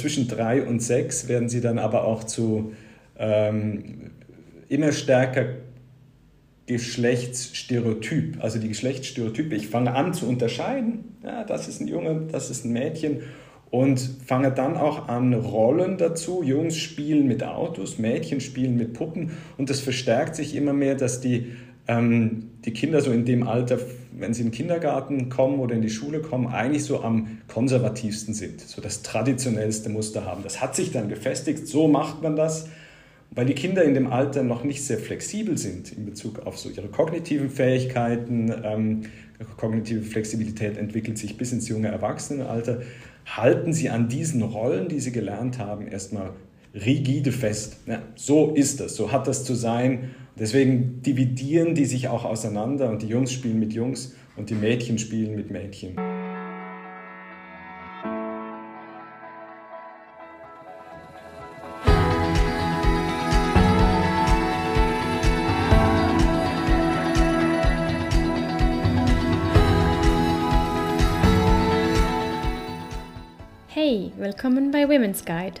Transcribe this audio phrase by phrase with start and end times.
[0.00, 2.72] zwischen drei und sechs werden sie dann aber auch zu
[3.18, 4.10] ähm,
[4.68, 5.46] immer stärker
[6.66, 9.54] Geschlechtsstereotyp, also die Geschlechtsstereotype.
[9.54, 13.22] Ich fange an zu unterscheiden, ja, das ist ein Junge, das ist ein Mädchen
[13.70, 16.42] und fange dann auch an Rollen dazu.
[16.42, 21.20] Jungs spielen mit Autos, Mädchen spielen mit Puppen und das verstärkt sich immer mehr, dass
[21.20, 21.52] die,
[21.88, 23.78] ähm, die Kinder so in dem Alter,
[24.12, 28.34] wenn sie in den Kindergarten kommen oder in die Schule kommen, eigentlich so am konservativsten
[28.34, 30.42] sind, so das traditionellste Muster haben.
[30.42, 32.68] Das hat sich dann gefestigt, so macht man das
[33.32, 36.68] weil die Kinder in dem Alter noch nicht sehr flexibel sind in Bezug auf so
[36.68, 38.52] ihre kognitiven Fähigkeiten.
[38.64, 39.02] Ähm,
[39.56, 42.82] kognitive Flexibilität entwickelt sich bis ins junge Erwachsenenalter.
[43.24, 46.32] Halten sie an diesen Rollen, die sie gelernt haben, erstmal
[46.74, 47.76] rigide fest.
[47.86, 50.10] Ja, so ist das, so hat das zu sein.
[50.40, 54.98] Deswegen dividieren die sich auch auseinander und die Jungs spielen mit Jungs und die Mädchen
[54.98, 55.96] spielen mit Mädchen.
[74.20, 75.60] Willkommen bei Women's Guide,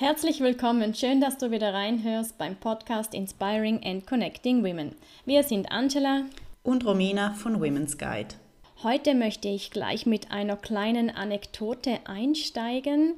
[0.00, 4.94] Herzlich willkommen, schön, dass du wieder reinhörst beim Podcast Inspiring and Connecting Women.
[5.24, 6.22] Wir sind Angela
[6.62, 8.36] und Romina von Women's Guide.
[8.84, 13.14] Heute möchte ich gleich mit einer kleinen Anekdote einsteigen.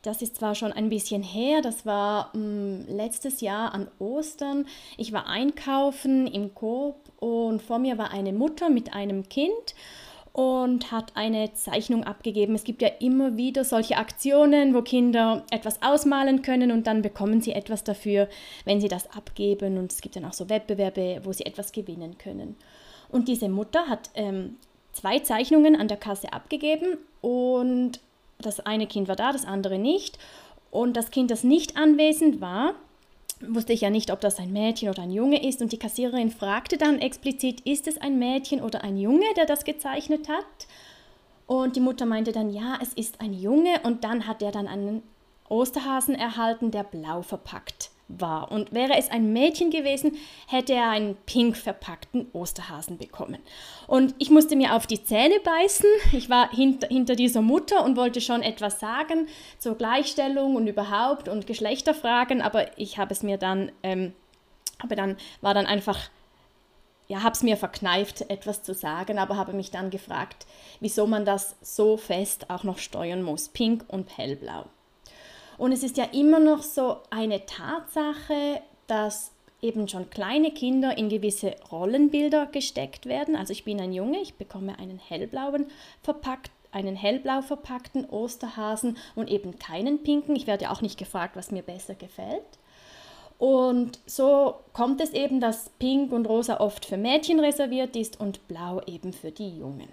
[0.00, 4.64] Das ist zwar schon ein bisschen her, das war mh, hm, letztes Jahr an Ostern.
[4.96, 9.74] Ich war einkaufen im Coop und vor mir war eine Mutter mit einem Kind
[10.32, 12.54] und hat eine Zeichnung abgegeben.
[12.54, 17.42] Es gibt ja immer wieder solche Aktionen, wo Kinder etwas ausmalen können und dann bekommen
[17.42, 18.28] sie etwas dafür,
[18.64, 19.76] wenn sie das abgeben.
[19.76, 22.56] Und es gibt dann auch so Wettbewerbe, wo sie etwas gewinnen können.
[23.10, 24.56] Und diese Mutter hat ähm,
[24.92, 28.00] zwei Zeichnungen an der Kasse abgegeben und
[28.38, 30.18] das eine Kind war da, das andere nicht.
[30.70, 32.74] Und das Kind, das nicht anwesend war,
[33.48, 35.62] wusste ich ja nicht, ob das ein Mädchen oder ein Junge ist.
[35.62, 39.64] Und die Kassiererin fragte dann explizit, ist es ein Mädchen oder ein Junge, der das
[39.64, 40.66] gezeichnet hat?
[41.46, 43.80] Und die Mutter meinte dann, ja, es ist ein Junge.
[43.82, 45.02] Und dann hat er dann einen
[45.48, 48.50] Osterhasen erhalten, der blau verpackt war.
[48.50, 53.38] Und wäre es ein Mädchen gewesen, hätte er einen pink verpackten Osterhasen bekommen.
[53.86, 55.88] Und ich musste mir auf die Zähne beißen.
[56.12, 59.28] Ich war hinter, hinter dieser Mutter und wollte schon etwas sagen
[59.58, 64.12] zur Gleichstellung und überhaupt und Geschlechterfragen, aber ich habe es mir dann, ähm,
[64.78, 66.10] aber dann war dann einfach
[67.08, 70.46] ja, habe es mir verkneift, etwas zu sagen, aber habe mich dann gefragt,
[70.80, 74.64] wieso man das so fest auch noch steuern muss, pink und hellblau.
[75.58, 81.08] Und es ist ja immer noch so eine Tatsache, dass eben schon kleine Kinder in
[81.08, 83.36] gewisse Rollenbilder gesteckt werden.
[83.36, 85.66] Also ich bin ein Junge, ich bekomme einen hellblauen
[86.02, 90.34] verpackt einen hellblau verpackten Osterhasen und eben keinen pinken.
[90.34, 92.42] Ich werde auch nicht gefragt, was mir besser gefällt.
[93.38, 98.46] Und so kommt es eben, dass Pink und Rosa oft für Mädchen reserviert ist und
[98.48, 99.88] Blau eben für die Jungen.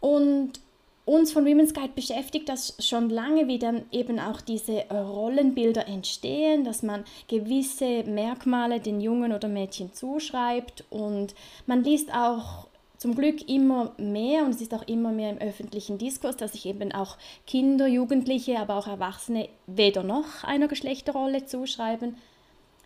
[0.00, 0.60] Und
[1.06, 5.86] uns von Women's Guide beschäftigt das schon lange, wie dann eben auch diese äh, Rollenbilder
[5.86, 11.34] entstehen, dass man gewisse Merkmale den Jungen oder Mädchen zuschreibt und
[11.66, 12.66] man liest auch
[12.98, 16.66] zum Glück immer mehr und es ist auch immer mehr im öffentlichen Diskurs, dass sich
[16.66, 22.16] eben auch Kinder, Jugendliche, aber auch Erwachsene weder noch einer Geschlechterrolle zuschreiben.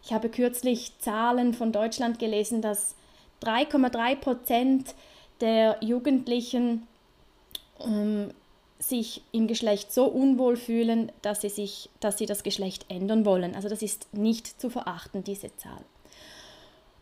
[0.05, 2.97] Ich habe kürzlich Zahlen von Deutschland gelesen, dass
[3.43, 4.95] 3,3 Prozent
[5.41, 6.87] der Jugendlichen
[7.85, 8.31] ähm,
[8.79, 13.55] sich im Geschlecht so unwohl fühlen, dass sie, sich, dass sie das Geschlecht ändern wollen.
[13.55, 15.85] Also das ist nicht zu verachten, diese Zahl.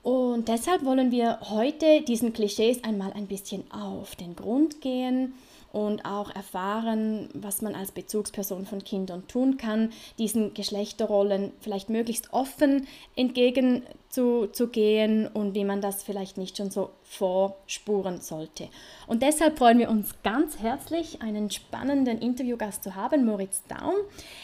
[0.02, 5.34] Und deshalb wollen wir heute diesen Klischees einmal ein bisschen auf den Grund gehen
[5.72, 12.32] und auch erfahren, was man als Bezugsperson von Kindern tun kann, diesen Geschlechterrollen vielleicht möglichst
[12.32, 12.86] offen
[13.16, 18.68] entgegenzugehen und wie man das vielleicht nicht schon so vorspuren sollte.
[19.06, 23.94] Und deshalb freuen wir uns ganz herzlich, einen spannenden Interviewgast zu haben, Moritz Daum.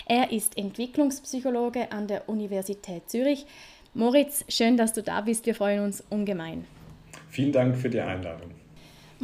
[0.07, 3.47] Er ist Entwicklungspsychologe an der Universität Zürich.
[3.95, 5.47] Moritz, schön, dass du da bist.
[5.47, 6.65] Wir freuen uns ungemein.
[7.31, 8.51] Vielen Dank für die Einladung.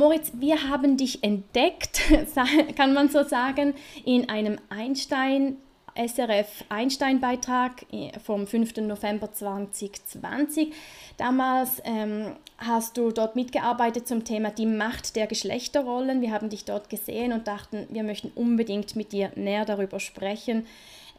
[0.01, 2.01] Moritz, wir haben dich entdeckt,
[2.77, 3.75] kann man so sagen,
[4.07, 5.59] in einem Einstein
[5.95, 8.79] SRF Einstein-Beitrag äh, vom 5.
[8.79, 10.73] November 2020.
[11.19, 16.23] Damals ähm, hast du dort mitgearbeitet zum Thema die Macht der Geschlechterrollen.
[16.23, 20.65] Wir haben dich dort gesehen und dachten, wir möchten unbedingt mit dir näher darüber sprechen,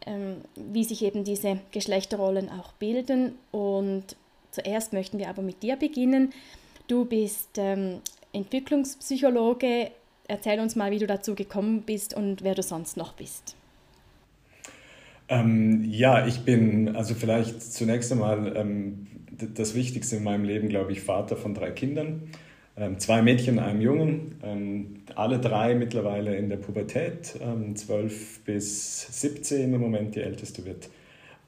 [0.08, 3.38] ähm, wie sich eben diese Geschlechterrollen auch bilden.
[3.52, 4.16] Und
[4.50, 6.34] zuerst möchten wir aber mit dir beginnen.
[6.88, 8.02] Du bist ähm,
[8.34, 9.92] Entwicklungspsychologe.
[10.28, 13.56] Erzähl uns mal, wie du dazu gekommen bist und wer du sonst noch bist.
[15.28, 19.08] Ähm, ja, ich bin also vielleicht zunächst einmal ähm,
[19.56, 22.24] das Wichtigste in meinem Leben, glaube ich, Vater von drei Kindern.
[22.78, 29.22] Ähm, zwei Mädchen, einem Jungen, ähm, alle drei mittlerweile in der Pubertät, ähm, 12 bis
[29.22, 30.90] 17 im Moment, die älteste wird,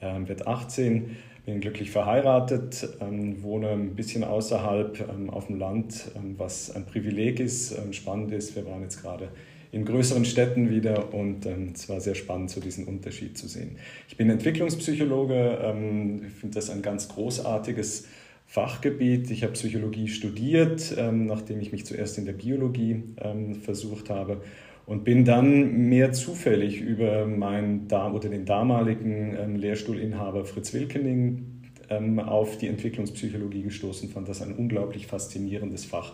[0.01, 1.15] ähm, wird 18
[1.45, 6.86] bin glücklich verheiratet, ähm, wohne ein bisschen außerhalb ähm, auf dem Land, ähm, was ein
[6.86, 8.56] Privileg ist, ähm, spannend ist.
[8.56, 9.30] Wir waren jetzt gerade
[9.72, 13.78] in größeren Städten wieder und ähm, es war sehr spannend, so diesen Unterschied zu sehen.
[14.07, 18.07] Ich bin Entwicklungspsychologe, ähm, finde das ein ganz großartiges
[18.45, 19.30] Fachgebiet.
[19.31, 23.01] Ich habe Psychologie studiert, nachdem ich mich zuerst in der Biologie
[23.63, 24.42] versucht habe
[24.85, 32.19] und bin dann mehr zufällig über meinen oder den damaligen ähm, Lehrstuhlinhaber Fritz Wilkening ähm,
[32.19, 36.13] auf die Entwicklungspsychologie gestoßen, fand das ein unglaublich faszinierendes Fach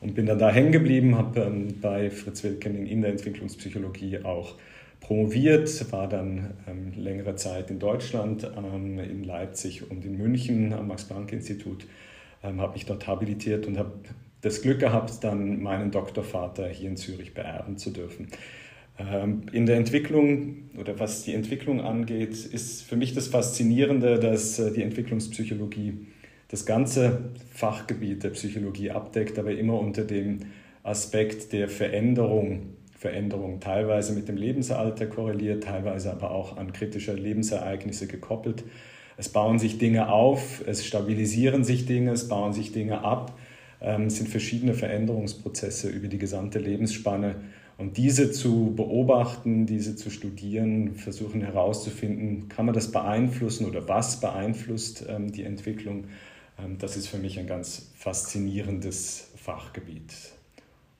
[0.00, 4.54] und bin dann da hängen geblieben, habe ähm, bei Fritz Wilkening in der Entwicklungspsychologie auch
[5.00, 6.54] promoviert, war dann
[6.96, 11.86] längere Zeit in Deutschland, in Leipzig und in München am Max-Planck-Institut,
[12.42, 13.92] habe mich dort habilitiert und habe
[14.46, 18.28] das Glück gehabt, dann meinen Doktorvater hier in Zürich beerben zu dürfen.
[18.98, 24.58] Ähm, in der Entwicklung oder was die Entwicklung angeht, ist für mich das Faszinierende, dass
[24.58, 26.06] äh, die Entwicklungspsychologie
[26.48, 30.38] das ganze Fachgebiet der Psychologie abdeckt, aber immer unter dem
[30.82, 32.74] Aspekt der Veränderung.
[32.96, 38.64] Veränderung teilweise mit dem Lebensalter korreliert, teilweise aber auch an kritische Lebensereignisse gekoppelt.
[39.18, 43.36] Es bauen sich Dinge auf, es stabilisieren sich Dinge, es bauen sich Dinge ab
[43.80, 47.36] ähm, sind verschiedene Veränderungsprozesse über die gesamte Lebensspanne.
[47.78, 54.20] Und diese zu beobachten, diese zu studieren, versuchen herauszufinden, kann man das beeinflussen oder was
[54.20, 56.04] beeinflusst ähm, die Entwicklung,
[56.58, 60.14] ähm, das ist für mich ein ganz faszinierendes Fachgebiet.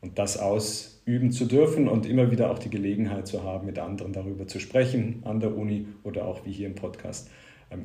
[0.03, 4.13] Und das ausüben zu dürfen und immer wieder auch die Gelegenheit zu haben, mit anderen
[4.13, 7.31] darüber zu sprechen, an der Uni oder auch wie hier im Podcast,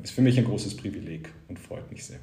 [0.02, 2.20] ist für mich ein großes Privileg und freut mich sehr.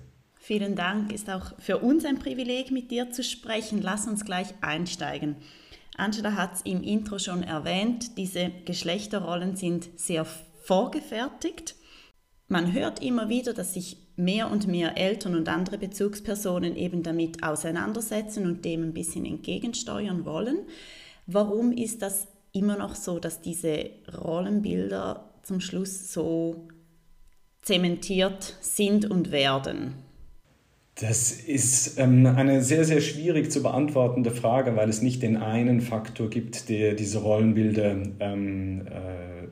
[0.49, 3.83] Vielen Dank, ist auch für uns ein Privileg, mit dir zu sprechen.
[3.83, 5.35] Lass uns gleich einsteigen.
[5.95, 11.75] Angela hat es im Intro schon erwähnt, diese Geschlechterrollen sind sehr vorgefertigt.
[12.47, 17.43] Man hört immer wieder, dass sich mehr und mehr Eltern und andere Bezugspersonen eben damit
[17.43, 20.65] auseinandersetzen und dem ein bisschen entgegensteuern wollen.
[21.27, 26.67] Warum ist das immer noch so, dass diese Rollenbilder zum Schluss so
[27.61, 30.08] zementiert sind und werden?
[30.99, 35.79] Das ist ähm, eine sehr, sehr schwierig zu beantwortende Frage, weil es nicht den einen
[35.79, 39.47] Faktor gibt, der diese Rollenbilder ähm, äh,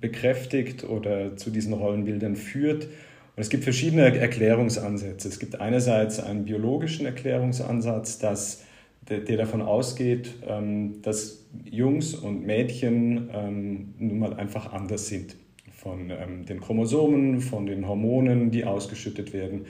[0.00, 2.84] bekräftigt oder zu diesen Rollenbildern führt.
[2.84, 5.26] Und es gibt verschiedene Erklärungsansätze.
[5.26, 8.62] Es gibt einerseits einen biologischen Erklärungsansatz, dass,
[9.08, 15.34] der, der davon ausgeht, ähm, dass Jungs und Mädchen ähm, nun mal einfach anders sind.
[15.72, 19.66] Von ähm, den Chromosomen, von den Hormonen, die ausgeschüttet werden.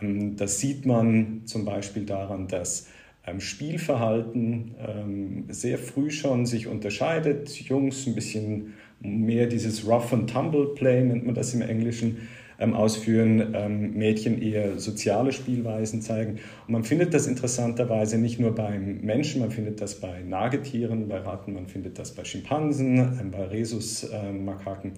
[0.00, 2.88] Ähm, das sieht man zum Beispiel daran, dass
[3.26, 7.50] ähm, Spielverhalten ähm, sehr früh schon sich unterscheidet.
[7.50, 12.28] Jungs ein bisschen mehr dieses Rough and Tumble Play nennt man das im Englischen
[12.60, 16.40] ausführen, Mädchen eher soziale Spielweisen zeigen.
[16.66, 21.18] Und man findet das interessanterweise nicht nur beim Menschen, man findet das bei Nagetieren, bei
[21.18, 24.94] Ratten, man findet das bei Schimpansen, bei Rhesusmakaken.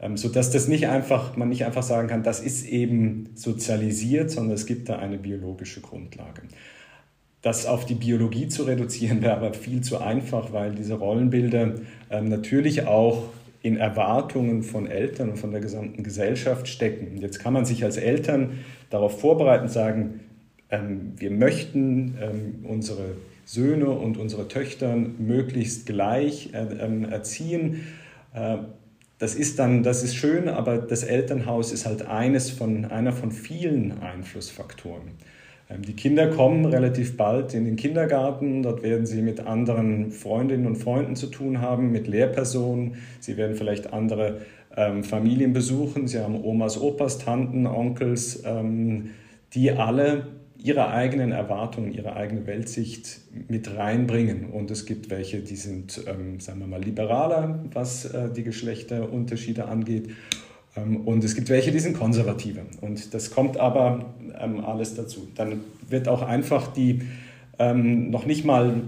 [0.00, 4.54] Ähm, sodass das nicht einfach, man nicht einfach sagen kann, das ist eben sozialisiert, sondern
[4.54, 6.42] es gibt da eine biologische Grundlage.
[7.42, 11.74] Das auf die Biologie zu reduzieren wäre aber viel zu einfach, weil diese Rollenbilder
[12.10, 13.24] ähm, natürlich auch
[13.62, 17.18] in Erwartungen von Eltern und von der gesamten Gesellschaft stecken.
[17.20, 18.58] Jetzt kann man sich als Eltern
[18.90, 20.20] darauf vorbereiten sagen,
[20.70, 27.86] ähm, wir möchten ähm, unsere Söhne und unsere Töchter möglichst gleich äh, ähm, erziehen.
[28.34, 28.58] Äh,
[29.18, 33.32] das ist dann, das ist schön, aber das Elternhaus ist halt eines von, einer von
[33.32, 35.10] vielen Einflussfaktoren.
[35.68, 38.62] Ähm, die Kinder kommen relativ bald in den Kindergarten.
[38.62, 42.94] Dort werden sie mit anderen Freundinnen und Freunden zu tun haben, mit Lehrpersonen.
[43.20, 44.42] Sie werden vielleicht andere
[44.76, 46.06] ähm, Familien besuchen.
[46.06, 49.10] Sie haben Omas, Opas, Tanten, Onkels, ähm,
[49.54, 50.28] die alle
[50.62, 54.50] ihre eigenen Erwartungen, ihre eigene Weltsicht mit reinbringen.
[54.50, 59.66] Und es gibt welche, die sind, ähm, sagen wir mal, liberaler, was äh, die Geschlechterunterschiede
[59.66, 60.10] angeht.
[60.76, 62.62] Ähm, und es gibt welche, die sind konservativer.
[62.80, 65.28] Und das kommt aber ähm, alles dazu.
[65.36, 67.02] Dann wird auch einfach die
[67.60, 68.82] ähm, noch nicht mal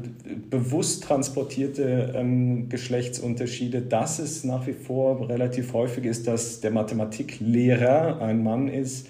[0.49, 8.21] bewusst transportierte ähm, Geschlechtsunterschiede, dass es nach wie vor relativ häufig ist, dass der Mathematiklehrer
[8.21, 9.09] ein Mann ist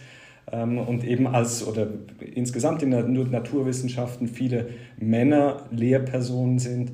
[0.53, 1.89] und eben als oder
[2.35, 6.93] insgesamt in den Naturwissenschaften viele Männer Lehrpersonen sind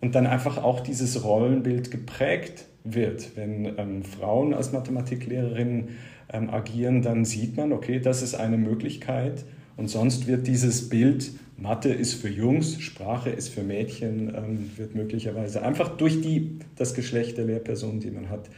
[0.00, 3.36] und dann einfach auch dieses Rollenbild geprägt wird.
[3.36, 5.90] Wenn ähm, Frauen als Mathematiklehrerinnen
[6.32, 9.44] ähm, agieren, dann sieht man, okay, das ist eine Möglichkeit
[9.76, 14.94] und sonst wird dieses Bild Mathe ist für Jungs, Sprache ist für Mädchen, ähm, wird
[14.94, 18.48] möglicherweise einfach durch die, das Geschlecht der Lehrperson, die man hat,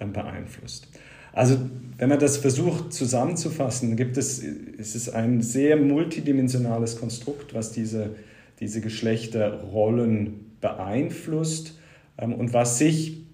[0.00, 0.88] ähm, beeinflusst.
[1.36, 1.58] Also
[1.98, 8.16] wenn man das versucht zusammenzufassen, gibt es, ist es ein sehr multidimensionales Konstrukt, was diese,
[8.58, 11.78] diese Geschlechterrollen beeinflusst
[12.16, 13.26] ähm, und was sich,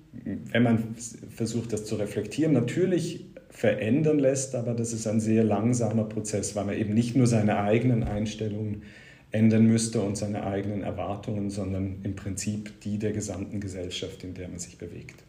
[0.51, 0.97] wenn man
[1.31, 6.65] versucht, das zu reflektieren, natürlich verändern lässt, aber das ist ein sehr langsamer Prozess, weil
[6.65, 8.83] man eben nicht nur seine eigenen Einstellungen
[9.31, 14.49] ändern müsste und seine eigenen Erwartungen, sondern im Prinzip die der gesamten Gesellschaft, in der
[14.49, 15.23] man sich bewegt.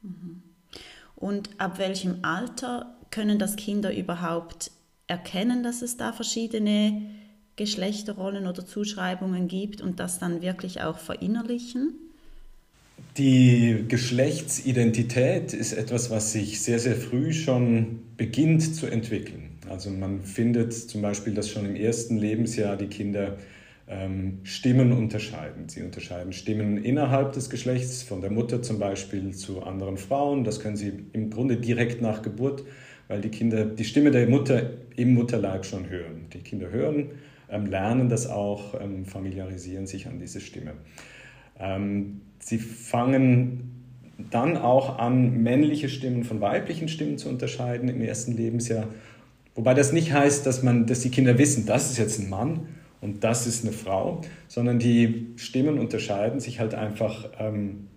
[0.00, 0.51] Mhm.
[1.22, 4.72] Und ab welchem Alter können das Kinder überhaupt
[5.06, 7.00] erkennen, dass es da verschiedene
[7.54, 11.94] Geschlechterrollen oder Zuschreibungen gibt und das dann wirklich auch verinnerlichen?
[13.18, 19.50] Die Geschlechtsidentität ist etwas, was sich sehr, sehr früh schon beginnt zu entwickeln.
[19.70, 23.38] Also man findet zum Beispiel, dass schon im ersten Lebensjahr die Kinder
[24.44, 25.68] Stimmen unterscheiden.
[25.68, 30.44] Sie unterscheiden Stimmen innerhalb des Geschlechts, von der Mutter zum Beispiel zu anderen Frauen.
[30.44, 32.64] Das können sie im Grunde direkt nach Geburt,
[33.08, 36.26] weil die Kinder die Stimme der Mutter im Mutterleib schon hören.
[36.32, 37.10] Die Kinder hören,
[37.50, 40.72] ähm, lernen das auch, ähm, familiarisieren sich an diese Stimme.
[41.58, 43.70] Ähm, sie fangen
[44.30, 48.88] dann auch an, männliche Stimmen von weiblichen Stimmen zu unterscheiden im ersten Lebensjahr
[49.54, 52.68] Wobei das nicht heißt, dass, man, dass die Kinder wissen, das ist jetzt ein Mann
[53.02, 57.88] und das ist eine Frau, sondern die Stimmen unterscheiden sich halt einfach ähm,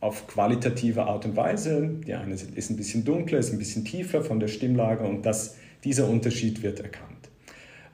[0.00, 1.90] auf qualitative Art und Weise.
[2.06, 5.56] Die eine ist ein bisschen dunkler, ist ein bisschen tiefer von der Stimmlage und das,
[5.84, 7.28] dieser Unterschied wird erkannt.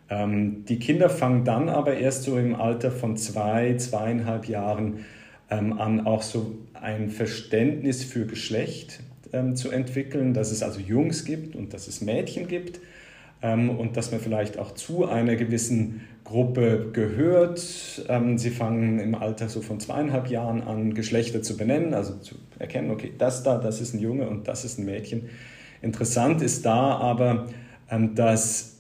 [0.09, 5.05] Ähm, die Kinder fangen dann aber erst so im Alter von zwei, zweieinhalb Jahren
[5.51, 9.01] ähm, an, auch so ein Verständnis für Geschlecht
[9.33, 12.79] ähm, zu entwickeln, dass es also Jungs gibt und dass es Mädchen gibt
[13.43, 18.05] und dass man vielleicht auch zu einer gewissen Gruppe gehört.
[18.09, 22.37] Ähm, sie fangen im Alter so von zweieinhalb Jahren an, Geschlechter zu benennen, also zu
[22.61, 25.29] erkennen, okay, das da, das ist ein Junge und das ist ein Mädchen.
[25.83, 27.49] Interessant ist da aber,
[27.91, 28.77] ähm, dass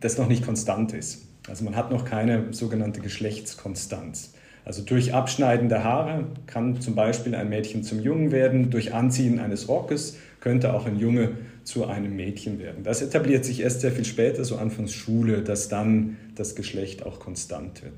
[0.00, 1.28] das noch nicht konstant ist.
[1.48, 4.34] Also man hat noch keine sogenannte Geschlechtskonstanz.
[4.64, 9.38] Also durch Abschneiden der Haare kann zum Beispiel ein Mädchen zum Jungen werden, durch Anziehen
[9.38, 11.32] eines Rockes könnte auch ein Junge
[11.64, 12.84] zu einem Mädchen werden.
[12.84, 17.18] Das etabliert sich erst sehr viel später, so anfangs Schule, dass dann das Geschlecht auch
[17.18, 17.94] konstant wird.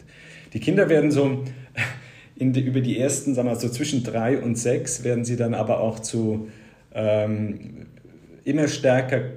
[0.52, 1.44] Die Kinder werden so
[2.37, 5.54] die, über die ersten, sagen wir mal, so zwischen drei und sechs, werden sie dann
[5.54, 6.49] aber auch zu
[6.94, 7.87] ähm,
[8.44, 9.32] immer stärker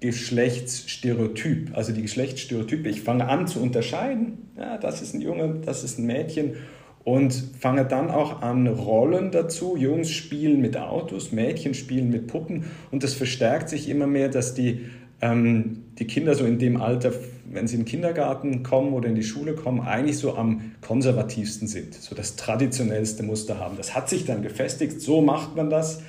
[0.00, 2.88] Geschlechtsstereotyp, also die Geschlechtsstereotype.
[2.90, 6.56] Ich fange an zu unterscheiden, ja, das ist ein Junge, das ist ein Mädchen
[7.04, 9.76] und fange dann auch an, Rollen dazu.
[9.76, 14.54] Jungs spielen mit Autos, Mädchen spielen mit Puppen und das verstärkt sich immer mehr, dass
[14.54, 14.86] die,
[15.20, 17.12] ähm, die Kinder so in dem Alter,
[17.50, 21.68] wenn sie in den Kindergarten kommen oder in die Schule kommen, eigentlich so am konservativsten
[21.68, 23.76] sind, so das traditionellste Muster haben.
[23.76, 26.00] Das hat sich dann gefestigt, so macht man das,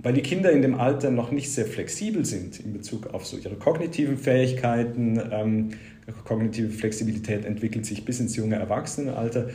[0.00, 3.36] weil die Kinder in dem Alter noch nicht sehr flexibel sind in Bezug auf so
[3.36, 5.20] ihre kognitiven Fähigkeiten.
[5.32, 5.70] Ähm,
[6.24, 9.48] kognitive Flexibilität entwickelt sich bis ins junge Erwachsenenalter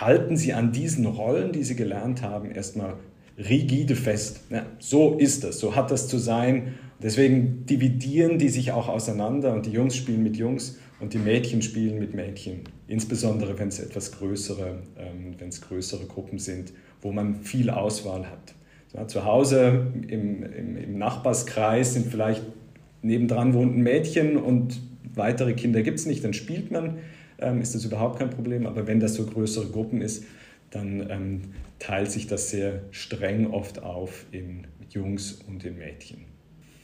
[0.00, 2.94] halten sie an diesen Rollen, die sie gelernt haben, erstmal
[3.38, 4.40] rigide fest.
[4.50, 6.74] Ja, so ist das, so hat das zu sein.
[7.02, 11.60] Deswegen dividieren die sich auch auseinander und die Jungs spielen mit Jungs und die Mädchen
[11.60, 12.60] spielen mit Mädchen.
[12.86, 16.72] Insbesondere wenn es etwas größere, ähm, wenn es größere Gruppen sind,
[17.02, 18.54] wo man viel Auswahl hat.
[18.94, 22.42] Ja, zu Hause im, im, im Nachbarskreis sind vielleicht
[23.02, 24.80] nebendran wohnt ein Mädchen und
[25.14, 26.98] weitere Kinder gibt es nicht, dann spielt man
[27.38, 28.66] ähm, ist das überhaupt kein Problem.
[28.66, 30.24] Aber wenn das so größere Gruppen ist,
[30.70, 31.40] dann ähm,
[31.78, 36.24] teilt sich das sehr streng oft auf in Jungs und in Mädchen.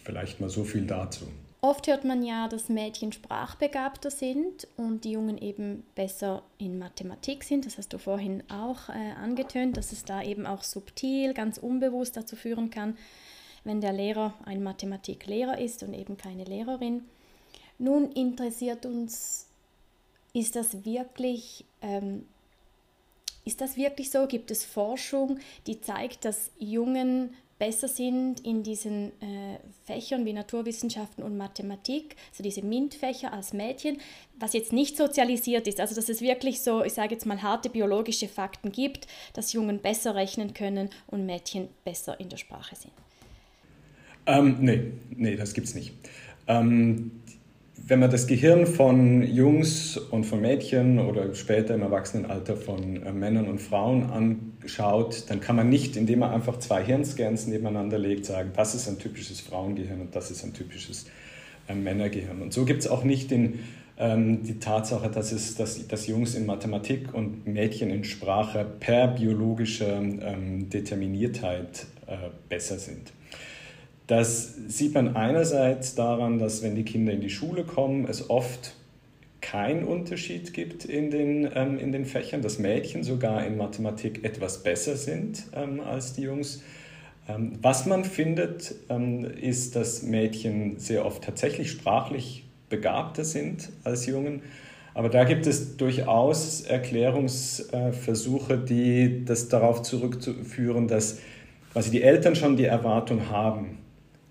[0.04, 1.26] Vielleicht mal so viel dazu.
[1.62, 7.44] Oft hört man ja, dass Mädchen sprachbegabter sind und die Jungen eben besser in Mathematik
[7.44, 7.66] sind.
[7.66, 12.16] Das hast du vorhin auch äh, angetönt, dass es da eben auch subtil, ganz unbewusst
[12.16, 12.96] dazu führen kann,
[13.64, 17.02] wenn der Lehrer ein Mathematiklehrer ist und eben keine Lehrerin.
[17.78, 19.49] Nun interessiert uns,
[20.32, 22.26] ist das wirklich, ähm,
[23.44, 24.26] ist das wirklich so?
[24.26, 31.22] Gibt es Forschung, die zeigt, dass Jungen besser sind in diesen äh, Fächern wie Naturwissenschaften
[31.22, 33.98] und Mathematik, also diese MINT-Fächer als Mädchen,
[34.38, 37.68] was jetzt nicht sozialisiert ist, also dass es wirklich so, ich sage jetzt mal, harte
[37.68, 42.94] biologische Fakten gibt, dass Jungen besser rechnen können und Mädchen besser in der Sprache sind.
[44.24, 45.92] Ähm, nee, nee, das gibt es nicht.
[46.46, 47.10] Ähm,
[47.86, 53.12] wenn man das Gehirn von Jungs und von Mädchen oder später im Erwachsenenalter von äh,
[53.12, 58.26] Männern und Frauen anschaut, dann kann man nicht, indem man einfach zwei Hirnscans nebeneinander legt,
[58.26, 61.06] sagen, das ist ein typisches Frauengehirn und das ist ein typisches
[61.68, 62.42] äh, Männergehirn.
[62.42, 63.60] Und so gibt es auch nicht den,
[63.98, 69.08] ähm, die Tatsache, dass, es, dass, dass Jungs in Mathematik und Mädchen in Sprache per
[69.08, 72.16] biologischer ähm, Determiniertheit äh,
[72.48, 73.12] besser sind.
[74.10, 78.74] Das sieht man einerseits daran, dass wenn die Kinder in die Schule kommen, es oft
[79.40, 84.64] keinen Unterschied gibt in den, ähm, in den Fächern, dass Mädchen sogar in Mathematik etwas
[84.64, 86.60] besser sind ähm, als die Jungs.
[87.28, 94.06] Ähm, was man findet, ähm, ist, dass Mädchen sehr oft tatsächlich sprachlich begabter sind als
[94.06, 94.42] Jungen.
[94.92, 101.20] Aber da gibt es durchaus Erklärungsversuche, die das darauf zurückzuführen, dass
[101.72, 103.78] quasi die Eltern schon die Erwartung haben,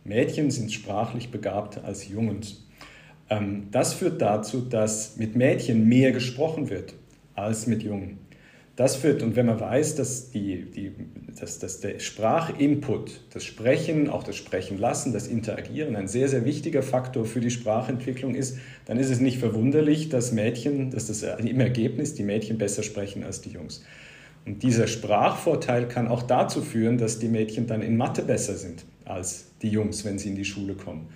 [0.09, 2.65] Mädchen sind sprachlich begabter als Jungs.
[3.29, 6.95] Ähm, das führt dazu, dass mit Mädchen mehr gesprochen wird
[7.35, 8.17] als mit Jungen.
[8.75, 10.93] Das führt, und wenn man weiß, dass, die, die,
[11.39, 16.45] dass, dass der Sprachinput, das Sprechen, auch das Sprechen lassen, das Interagieren ein sehr, sehr
[16.45, 21.23] wichtiger Faktor für die Sprachentwicklung ist, dann ist es nicht verwunderlich, dass Mädchen, dass das
[21.23, 23.83] im Ergebnis die Mädchen besser sprechen als die Jungs.
[24.45, 28.85] Und dieser Sprachvorteil kann auch dazu führen, dass die Mädchen dann in Mathe besser sind
[29.09, 31.09] als die Jungs, wenn sie in die Schule kommen.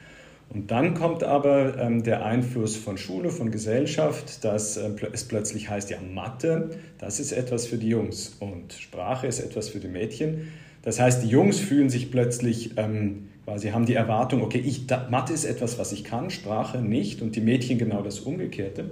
[0.50, 5.70] Und dann kommt aber ähm, der Einfluss von Schule, von Gesellschaft, dass äh, es plötzlich
[5.70, 9.88] heißt, ja, Mathe, das ist etwas für die Jungs und Sprache ist etwas für die
[9.88, 10.52] Mädchen.
[10.84, 15.08] Das heißt, die Jungs fühlen sich plötzlich, ähm, quasi haben die Erwartung, okay, ich, da,
[15.10, 18.92] Mathe ist etwas, was ich kann, Sprache nicht und die Mädchen genau das Umgekehrte.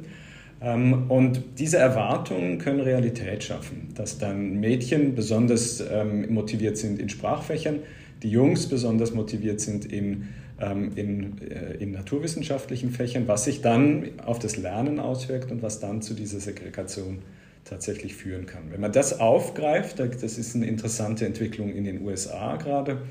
[0.61, 7.09] Ähm, und diese Erwartungen können Realität schaffen, dass dann Mädchen besonders ähm, motiviert sind in
[7.09, 7.79] Sprachfächern,
[8.23, 10.29] die Jungs besonders motiviert sind in,
[10.59, 15.79] ähm, in, äh, in naturwissenschaftlichen Fächern, was sich dann auf das Lernen auswirkt und was
[15.79, 17.19] dann zu dieser Segregation
[17.63, 18.63] tatsächlich führen kann.
[18.71, 23.01] Wenn man das aufgreift, das ist eine interessante Entwicklung in den USA gerade,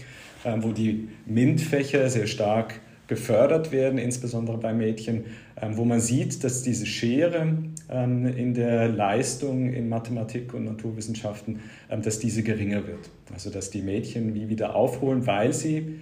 [0.45, 5.25] äh, wo die MINT-Fächer sehr stark gefördert werden, insbesondere bei Mädchen,
[5.61, 11.61] ähm, wo man sieht, dass diese Schere ähm, in der Leistung in Mathematik und Naturwissenschaften,
[11.91, 13.11] ähm, dass diese geringer wird.
[13.33, 16.01] Also dass die Mädchen wie wieder aufholen, weil sie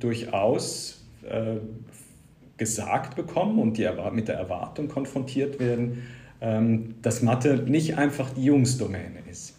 [0.00, 1.56] durchaus äh,
[2.56, 6.04] gesagt bekommen und die mit der Erwartung konfrontiert werden,
[7.02, 9.53] dass Mathe nicht einfach die Jungsdomäne ist.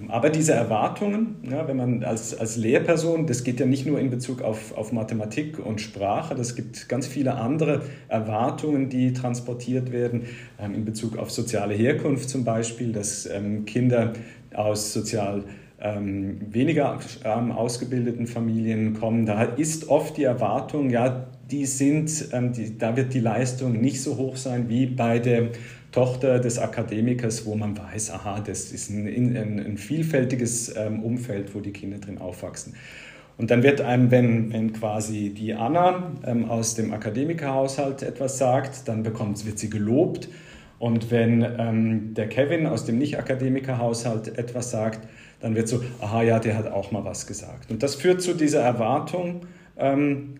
[0.00, 3.98] Ähm, aber diese Erwartungen, ja, wenn man als, als Lehrperson, das geht ja nicht nur
[3.98, 9.92] in Bezug auf, auf Mathematik und Sprache, das gibt ganz viele andere Erwartungen, die transportiert
[9.92, 10.22] werden,
[10.58, 14.12] ähm, in Bezug auf soziale Herkunft zum Beispiel, dass ähm, Kinder
[14.54, 15.44] aus sozial
[15.80, 19.26] ähm, weniger ähm, ausgebildeten Familien kommen.
[19.26, 24.00] Da ist oft die Erwartung, ja, die sind, ähm, die, da wird die Leistung nicht
[24.00, 25.48] so hoch sein wie bei der
[25.92, 31.54] Tochter des Akademikers, wo man weiß, aha, das ist ein, ein, ein vielfältiges ähm, Umfeld,
[31.54, 32.74] wo die Kinder drin aufwachsen.
[33.38, 38.88] Und dann wird einem, wenn, wenn quasi die Anna ähm, aus dem Akademikerhaushalt etwas sagt,
[38.88, 40.28] dann bekommt, wird sie gelobt.
[40.78, 45.06] Und wenn ähm, der Kevin aus dem Nicht-Akademikerhaushalt etwas sagt,
[45.40, 47.70] dann wird so, aha, ja, der hat auch mal was gesagt.
[47.70, 49.42] Und das führt zu dieser Erwartung,
[49.76, 50.36] ähm,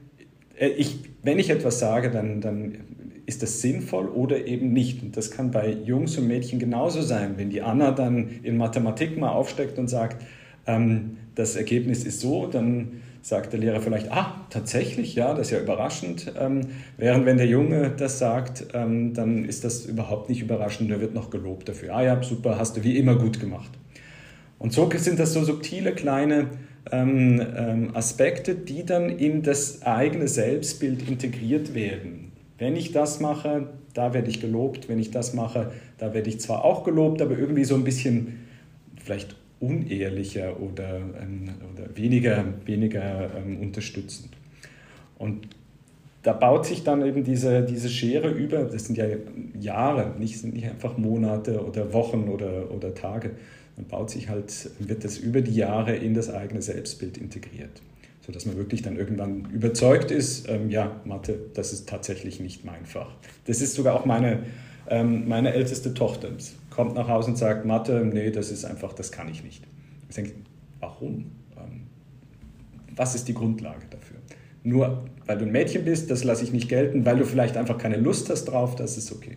[0.58, 2.78] äh, ich, wenn ich etwas sage, dann, dann
[3.26, 5.02] ist das sinnvoll oder eben nicht.
[5.02, 7.34] Und das kann bei Jungs und Mädchen genauso sein.
[7.36, 10.22] Wenn die Anna dann in Mathematik mal aufsteckt und sagt,
[10.66, 15.52] ähm, das Ergebnis ist so, dann sagt der Lehrer vielleicht, ah, tatsächlich, ja, das ist
[15.52, 16.32] ja überraschend.
[16.38, 16.62] Ähm,
[16.98, 21.14] während wenn der Junge das sagt, ähm, dann ist das überhaupt nicht überraschend, der wird
[21.14, 21.94] noch gelobt dafür.
[21.94, 23.70] Ah ja, super, hast du wie immer gut gemacht.
[24.58, 26.48] Und so sind das so subtile kleine
[26.90, 32.21] ähm, ähm, Aspekte, die dann in das eigene Selbstbild integriert werden.
[32.62, 34.88] Wenn ich das mache, da werde ich gelobt.
[34.88, 38.38] Wenn ich das mache, da werde ich zwar auch gelobt, aber irgendwie so ein bisschen
[39.02, 44.28] vielleicht unehrlicher oder, ähm, oder weniger, weniger ähm, unterstützend.
[45.18, 45.48] Und
[46.22, 49.06] da baut sich dann eben diese, diese Schere über, das sind ja
[49.58, 53.32] Jahre, nicht, sind nicht einfach Monate oder Wochen oder, oder Tage.
[53.74, 57.82] Dann baut sich halt, wird das über die Jahre in das eigene Selbstbild integriert.
[58.24, 62.86] Sodass man wirklich dann irgendwann überzeugt ist, ähm, ja, Mathe, das ist tatsächlich nicht mein
[62.86, 63.10] Fach.
[63.46, 64.44] Das ist sogar auch meine,
[64.88, 66.28] ähm, meine älteste Tochter.
[66.70, 69.64] Kommt nach Hause und sagt, Mathe, nee, das ist einfach, das kann ich nicht.
[70.08, 70.32] Ich denke,
[70.80, 71.32] warum?
[71.56, 71.88] Ähm,
[72.94, 74.18] was ist die Grundlage dafür?
[74.62, 77.78] Nur weil du ein Mädchen bist, das lasse ich nicht gelten, weil du vielleicht einfach
[77.78, 79.36] keine Lust hast drauf, das ist okay.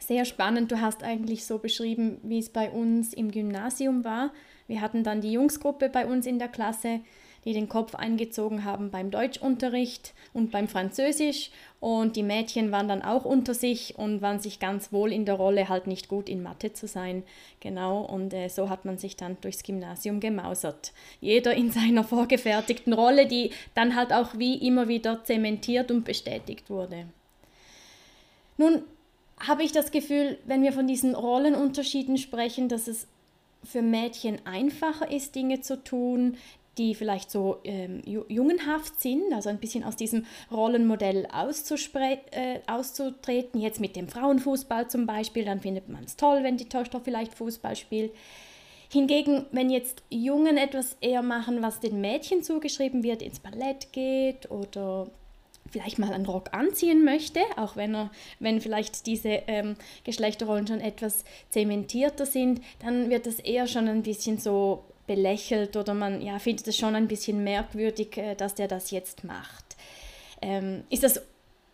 [0.00, 0.72] Sehr spannend.
[0.72, 4.32] Du hast eigentlich so beschrieben, wie es bei uns im Gymnasium war.
[4.66, 7.00] Wir hatten dann die Jungsgruppe bei uns in der Klasse,
[7.44, 11.50] die den Kopf eingezogen haben beim Deutschunterricht und beim Französisch.
[11.80, 15.34] Und die Mädchen waren dann auch unter sich und waren sich ganz wohl in der
[15.34, 17.24] Rolle, halt nicht gut in Mathe zu sein.
[17.60, 20.92] Genau, und äh, so hat man sich dann durchs Gymnasium gemausert.
[21.20, 26.70] Jeder in seiner vorgefertigten Rolle, die dann halt auch wie immer wieder zementiert und bestätigt
[26.70, 27.06] wurde.
[28.56, 28.82] Nun
[29.40, 33.08] habe ich das Gefühl, wenn wir von diesen Rollenunterschieden sprechen, dass es
[33.64, 36.36] für Mädchen einfacher ist, Dinge zu tun,
[36.78, 43.60] die vielleicht so ähm, jungenhaft sind, also ein bisschen aus diesem Rollenmodell äh, auszutreten.
[43.60, 47.34] Jetzt mit dem Frauenfußball zum Beispiel, dann findet man es toll, wenn die Tochter vielleicht
[47.34, 48.12] Fußball spielt.
[48.90, 54.50] Hingegen, wenn jetzt Jungen etwas eher machen, was den Mädchen zugeschrieben wird, ins Ballett geht
[54.50, 55.08] oder
[55.70, 60.80] vielleicht mal einen Rock anziehen möchte, auch wenn er, wenn vielleicht diese ähm, Geschlechterrollen schon
[60.80, 66.38] etwas zementierter sind, dann wird das eher schon ein bisschen so belächelt oder man ja,
[66.38, 69.76] findet es schon ein bisschen merkwürdig, äh, dass der das jetzt macht.
[70.40, 71.22] Ähm, ist das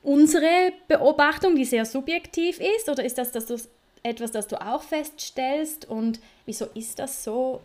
[0.02, 3.56] unsere Beobachtung, die sehr subjektiv ist, oder ist das, dass du
[4.02, 7.60] etwas, das du auch feststellst und wieso ist das so?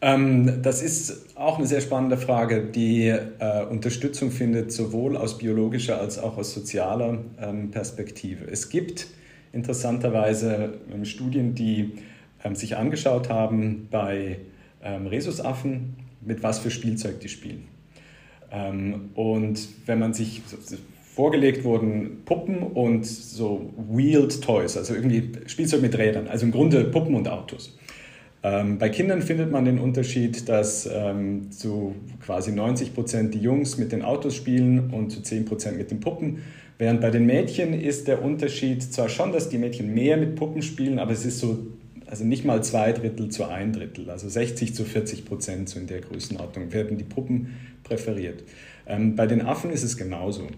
[0.00, 5.98] Ähm, das ist auch eine sehr spannende Frage, die äh, Unterstützung findet, sowohl aus biologischer
[5.98, 8.44] als auch aus sozialer ähm, Perspektive.
[8.50, 9.06] Es gibt
[9.52, 11.92] interessanterweise ähm, Studien, die
[12.52, 14.38] sich angeschaut haben bei
[14.82, 17.64] ähm, Rhesusaffen, mit was für Spielzeug die spielen.
[18.52, 20.42] Ähm, und wenn man sich
[21.14, 26.84] vorgelegt wurden Puppen und so Wheeled Toys, also irgendwie Spielzeug mit Rädern, also im Grunde
[26.84, 27.76] Puppen und Autos.
[28.42, 33.78] Ähm, bei Kindern findet man den Unterschied, dass ähm, zu quasi 90 Prozent die Jungs
[33.78, 36.42] mit den Autos spielen und zu 10 Prozent mit den Puppen.
[36.76, 40.60] Während bei den Mädchen ist der Unterschied zwar schon, dass die Mädchen mehr mit Puppen
[40.60, 41.56] spielen, aber es ist so
[42.06, 45.86] also nicht mal zwei Drittel zu ein Drittel, also 60 zu 40 Prozent so in
[45.86, 48.42] der Größenordnung werden die Puppen präferiert.
[48.86, 50.48] Ähm, bei den Affen ist es genauso.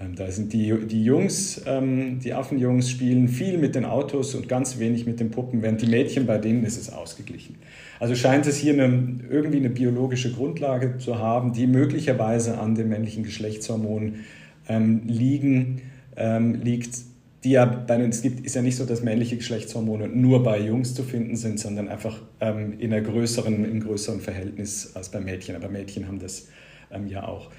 [0.00, 4.48] Ähm, da sind die, die Jungs, ähm, die Affenjungs spielen viel mit den Autos und
[4.48, 7.56] ganz wenig mit den Puppen, während die Mädchen, bei denen ist es ausgeglichen.
[8.00, 12.88] Also scheint es hier eine, irgendwie eine biologische Grundlage zu haben, die möglicherweise an den
[12.88, 14.24] männlichen Geschlechtshormonen
[14.68, 15.82] ähm, liegen,
[16.16, 17.11] ähm, liegt
[17.44, 20.94] die ja den, es gibt, ist ja nicht so, dass männliche Geschlechtshormone nur bei Jungs
[20.94, 25.56] zu finden sind, sondern einfach ähm, in einer größeren, im größeren Verhältnis als bei Mädchen.
[25.56, 26.48] Aber Mädchen haben das
[26.92, 27.50] ähm, ja auch.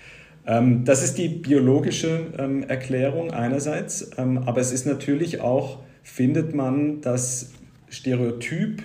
[0.46, 6.56] Ähm, das ist die biologische ähm, Erklärung einerseits, ähm, aber es ist natürlich auch, findet
[6.56, 7.52] man, dass
[7.90, 8.84] Stereotyp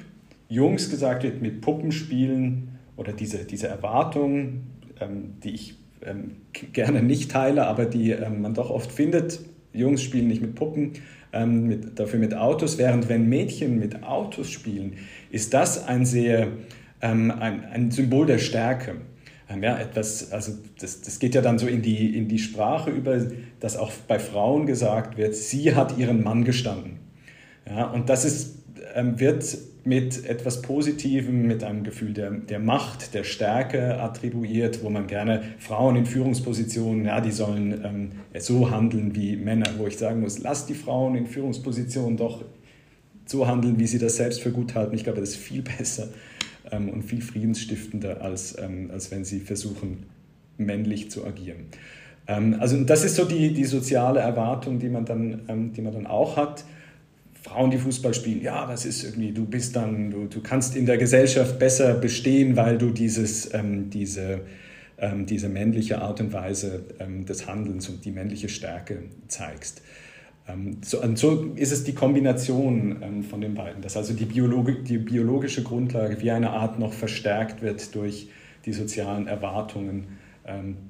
[0.49, 4.63] Jungs gesagt wird mit Puppenspielen oder diese, diese Erwartung,
[5.01, 5.75] ähm, die ich
[6.73, 9.41] gerne nicht teile, aber die man doch oft findet,
[9.73, 10.93] Jungs spielen nicht mit Puppen,
[11.33, 14.95] ähm, mit, dafür mit Autos, während wenn Mädchen mit Autos spielen,
[15.31, 16.49] ist das ein sehr
[17.01, 18.97] ähm, ein, ein Symbol der Stärke.
[19.49, 22.91] Ähm, ja, etwas, also das, das geht ja dann so in die, in die Sprache
[22.91, 23.19] über,
[23.61, 26.99] dass auch bei Frauen gesagt wird, sie hat ihren Mann gestanden.
[27.67, 28.57] Ja, und das ist,
[28.95, 29.45] ähm, wird
[29.89, 35.43] mit etwas Positivem, mit einem Gefühl der, der Macht, der Stärke attribuiert, wo man gerne
[35.59, 40.41] Frauen in Führungspositionen, ja, die sollen ähm, so handeln wie Männer, wo ich sagen muss,
[40.41, 42.45] lasst die Frauen in Führungspositionen doch
[43.25, 44.95] so handeln, wie sie das selbst für gut halten.
[44.95, 46.09] Ich glaube, das ist viel besser
[46.71, 50.05] ähm, und viel friedensstiftender, als, ähm, als wenn sie versuchen,
[50.59, 51.65] männlich zu agieren.
[52.27, 55.95] Ähm, also das ist so die, die soziale Erwartung, die man dann, ähm, die man
[55.95, 56.67] dann auch hat.
[57.49, 60.87] Frauen, die Fußball spielen, ja, das ist irgendwie, du bist dann, du, du kannst in
[60.87, 64.41] der Gesellschaft besser bestehen, weil du dieses, ähm, diese,
[64.99, 69.83] ähm, diese männliche Art und Weise ähm, des Handelns und die männliche Stärke zeigst.
[70.47, 74.27] Ähm, so, und so ist es die Kombination ähm, von den beiden, dass also die,
[74.27, 78.29] Biologi die biologische Grundlage wie eine Art noch verstärkt wird durch
[78.67, 80.18] die sozialen Erwartungen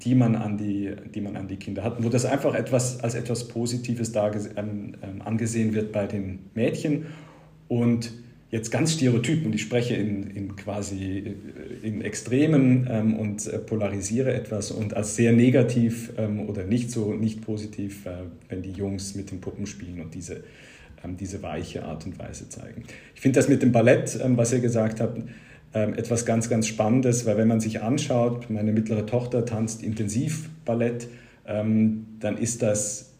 [0.04, 2.02] die man, an die, die man an die Kinder hat.
[2.02, 7.06] wo das einfach etwas, als etwas Positives da, ähm, ähm, angesehen wird bei den Mädchen.
[7.66, 8.12] Und
[8.50, 11.36] jetzt ganz stereotyp, und ich spreche in, in quasi
[11.82, 16.90] äh, in Extremen ähm, und äh, polarisiere etwas und als sehr negativ ähm, oder nicht
[16.90, 18.10] so nicht positiv, äh,
[18.48, 20.44] wenn die Jungs mit den Puppen spielen und diese,
[21.04, 22.84] ähm, diese weiche Art und Weise zeigen.
[23.14, 25.24] Ich finde das mit dem Ballett, was ihr gesagt habt, ähm,
[25.72, 31.08] etwas ganz, ganz Spannendes, weil wenn man sich anschaut, meine mittlere Tochter tanzt intensiv Ballett,
[31.46, 33.12] ähm, dann ist das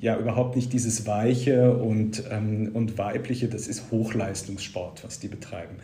[0.00, 5.76] ja überhaupt nicht dieses Weiche und, ähm, und Weibliche, das ist Hochleistungssport, was die betreiben.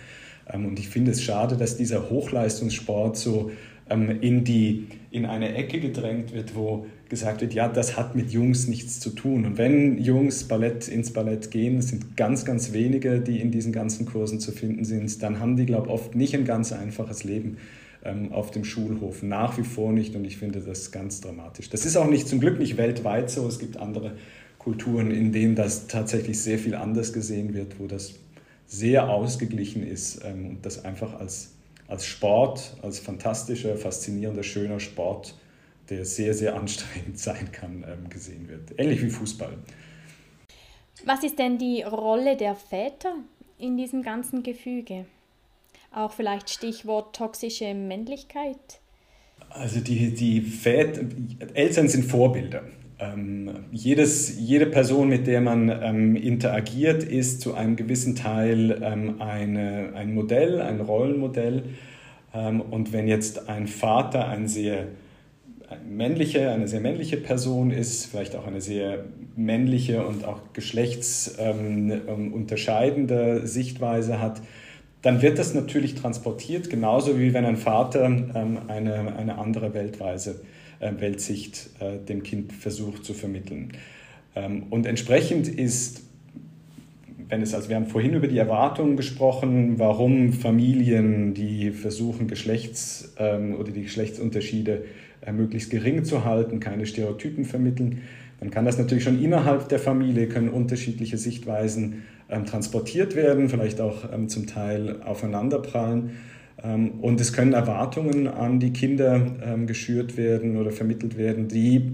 [0.53, 3.51] und ich finde es schade, dass dieser Hochleistungssport so
[3.89, 8.67] in, die, in eine Ecke gedrängt wird, wo gesagt wird, ja, das hat mit Jungs
[8.67, 9.47] nichts zu tun.
[9.47, 13.73] Und wenn Jungs Ballett ins Ballett gehen, es sind ganz, ganz wenige, die in diesen
[13.73, 17.25] ganzen Kursen zu finden sind, dann haben die, glaube ich, oft nicht ein ganz einfaches
[17.25, 17.59] Leben
[18.05, 19.23] ähm, auf dem Schulhof.
[19.23, 21.71] Nach wie vor nicht und ich finde das ganz dramatisch.
[21.71, 23.47] Das ist auch nicht zum Glück nicht weltweit so.
[23.47, 24.13] Es gibt andere
[24.59, 28.15] Kulturen, in denen das tatsächlich sehr viel anders gesehen wird, wo das
[28.67, 31.53] sehr ausgeglichen ist ähm, und das einfach als,
[31.87, 35.35] als Sport, als fantastischer, faszinierender, schöner Sport
[35.91, 38.79] der sehr, sehr anstrengend sein kann, ähm, gesehen wird.
[38.79, 39.57] Ähnlich wie Fußball.
[41.05, 43.15] Was ist denn die Rolle der Väter
[43.59, 45.07] in diesem ganzen Gefüge?
[45.93, 48.81] Auch vielleicht Stichwort toxische Männlichkeit?
[49.51, 51.03] Also die, die Väter,
[51.55, 52.63] Eltern sind Vorbilder.
[52.99, 59.21] Ähm, jedes, jede Person, mit der man ähm, interagiert, ist zu einem gewissen Teil ähm,
[59.21, 61.65] eine, ein Modell, ein Rollenmodell.
[62.33, 64.87] Ähm, und wenn jetzt ein Vater ein sehr
[65.89, 73.47] männliche, eine sehr männliche Person ist, vielleicht auch eine sehr männliche und auch geschlechtsunterscheidende ähm,
[73.47, 74.43] Sichtweise hat,
[75.03, 80.41] dann wird das natürlich transportiert, genauso wie wenn ein Vater ähm, eine, eine andere Weltweise,
[80.81, 83.73] äh, Weltsicht äh, dem Kind versucht zu vermitteln.
[84.35, 86.05] Ähm, und entsprechend ist
[87.29, 93.15] wenn es, also wir haben vorhin über die Erwartungen gesprochen, warum Familien, die versuchen, Geschlechts-
[93.19, 94.85] ähm, oder die Geschlechtsunterschiede
[95.33, 98.03] möglichst gering zu halten, keine Stereotypen vermitteln,
[98.41, 103.81] dann kann das natürlich schon innerhalb der Familie, können unterschiedliche Sichtweisen ähm, transportiert werden, vielleicht
[103.81, 106.11] auch ähm, zum Teil aufeinanderprallen.
[106.63, 111.93] Ähm, und es können Erwartungen an die Kinder ähm, geschürt werden oder vermittelt werden, die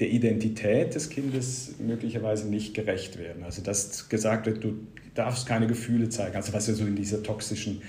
[0.00, 3.44] der Identität des Kindes möglicherweise nicht gerecht werden.
[3.44, 4.74] Also dass gesagt wird, du
[5.14, 7.82] darfst keine Gefühle zeigen, also was ja so in dieser toxischen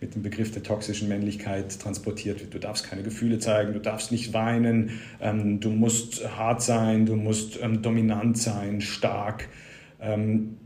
[0.00, 2.54] mit dem Begriff der toxischen Männlichkeit transportiert wird.
[2.54, 7.16] Du darfst keine Gefühle zeigen, du darfst nicht weinen, ähm, du musst hart sein, du
[7.16, 9.48] musst ähm, dominant sein, stark.
[10.00, 10.56] Ähm,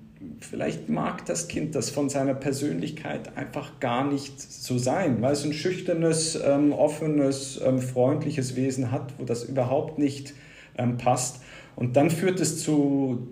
[0.41, 5.45] vielleicht mag das Kind das von seiner Persönlichkeit einfach gar nicht so sein, weil es
[5.45, 10.35] ein schüchternes, ähm, offenes, ähm, freundliches Wesen hat, wo das überhaupt nicht
[10.79, 11.41] ähm, passt.
[11.77, 13.27] Und dann führt es zu,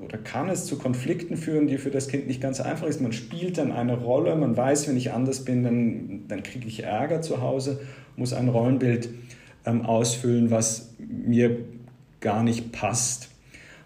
[0.00, 3.00] oder kann es zu Konflikten führen, die für das Kind nicht ganz einfach ist.
[3.00, 6.84] Man spielt dann eine Rolle, man weiß, wenn ich anders bin, dann, dann kriege ich
[6.84, 7.80] Ärger zu Hause,
[8.16, 9.10] muss ein Rollenbild
[9.66, 11.58] ähm, ausfüllen, was mir
[12.20, 13.28] gar nicht passt.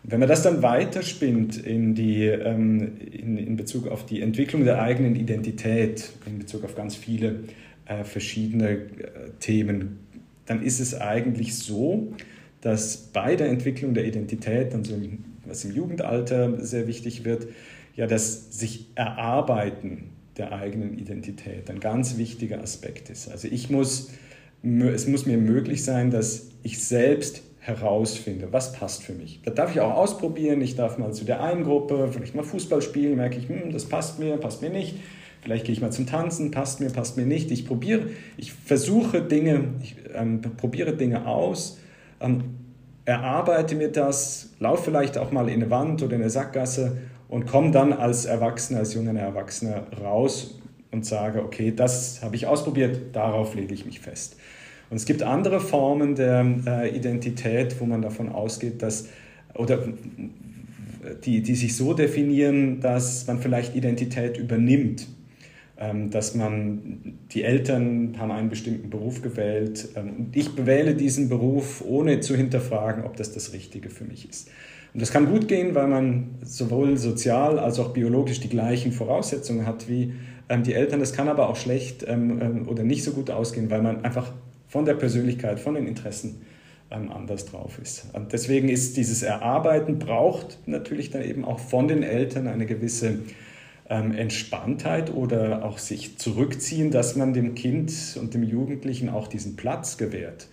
[0.05, 4.65] Und wenn man das dann weiterspinnt in, die, ähm, in, in Bezug auf die Entwicklung
[4.65, 7.41] der eigenen Identität, in Bezug auf ganz viele
[7.87, 8.79] äh, verschiedene äh,
[9.41, 9.99] Themen,
[10.47, 12.13] dann ist es eigentlich so,
[12.67, 14.97] dass bei der Entwicklung der Identität, also
[15.45, 17.47] was im Jugendalter sehr wichtig wird,
[17.95, 23.31] ja, das sich erarbeiten der eigenen Identität ein ganz wichtiger Aspekt ist.
[23.31, 24.11] Also ich muss,
[24.65, 29.43] es muss mir möglich sein, dass ich selbst herausfinde, was passt für mich.
[29.45, 30.61] Das darf ich auch ausprobieren.
[30.61, 33.85] Ich darf mal zu der einen Gruppe vielleicht mal Fußball spielen, merke ich, hm, das
[33.85, 34.97] passt mir, passt mir nicht.
[35.41, 37.53] Vielleicht gehe ich mal zum Tanzen, passt mir, passt mir nicht.
[37.53, 41.79] Ich probiere, ich versuche Dinge, ich ähm, probiere Dinge aus
[42.21, 42.56] ähm,
[43.07, 47.47] erarbeite mir das, laufe vielleicht auch mal in eine Wand oder in eine Sackgasse und
[47.47, 50.59] komme dann als Erwachsener, als junger Erwachsener raus
[50.91, 54.37] und sage, okay, das habe ich ausprobiert, darauf lege ich mich fest.
[54.91, 59.09] Und es gibt andere Formen der äh, Identität, wo man davon ausgeht, dass,
[59.55, 59.81] oder
[61.25, 65.07] die, die sich so definieren, dass man vielleicht Identität übernimmt.
[65.79, 71.29] Ähm, dass man, die Eltern haben einen bestimmten Beruf gewählt ähm, und ich bewähle diesen
[71.29, 74.49] Beruf, ohne zu hinterfragen, ob das das Richtige für mich ist.
[74.95, 79.67] Und das kann gut gehen, weil man sowohl sozial als auch biologisch die gleichen Voraussetzungen
[79.67, 80.15] hat wie
[80.49, 80.99] ähm, die Eltern.
[80.99, 84.33] Das kann aber auch schlecht oder nicht so gut ausgehen, weil man einfach
[84.69, 86.41] von der Persönlichkeit, von den Interessen
[86.89, 88.07] anders drauf ist.
[88.13, 93.19] Und deswegen ist dieses Erarbeiten braucht natürlich dann eben auch von den Eltern eine gewisse
[93.89, 99.57] ähm, Entspanntheit oder auch sich zurückziehen, dass man dem Kind und dem Jugendlichen auch diesen
[99.57, 100.49] Platz gewährt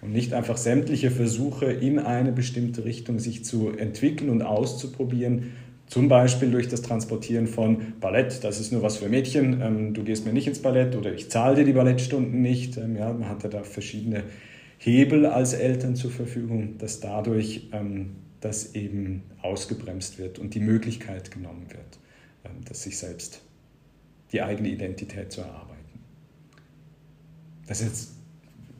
[0.00, 5.52] und nicht einfach sämtliche Versuche in eine bestimmte Richtung sich zu entwickeln und auszuprobieren,
[5.86, 10.02] zum Beispiel durch das Transportieren von Ballett, das ist nur was für Mädchen, ähm, du
[10.02, 12.78] gehst mir nicht ins Ballett oder ich zahle dir die Ballettstunden nicht.
[12.78, 14.22] Ähm, ja, man hat ja da verschiedene
[14.78, 21.30] Hebel als Eltern zur Verfügung, dass dadurch ähm, das eben ausgebremst wird und die Möglichkeit
[21.30, 21.98] genommen wird.
[22.44, 23.40] Ähm, das sich selbst
[24.32, 26.00] die eigene Identität zu erarbeiten.
[27.66, 28.12] Das ist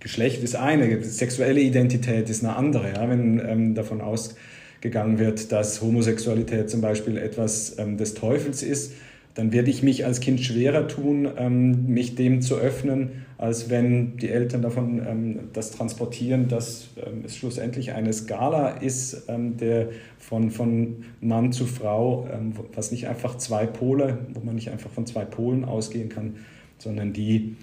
[0.02, 2.88] Geschlecht ist eine, sexuelle Identität ist eine andere.
[2.88, 3.08] Ja?
[3.08, 8.94] Wenn ähm, davon ausgegangen wird, dass Homosexualität zum Beispiel etwas ähm, des Teufels ist,
[9.34, 14.16] dann werde ich mich als Kind schwerer tun, ähm, mich dem zu öffnen, als wenn
[14.18, 19.88] die Eltern davon ähm, das transportieren, dass ähm, es schlussendlich eine Skala ist, ähm, der
[20.16, 22.28] von, von Mann zu Frau,
[22.72, 26.36] was nicht einfach zwei Pole, wo man nicht einfach von zwei Polen ausgehen kann,
[26.78, 27.56] sondern die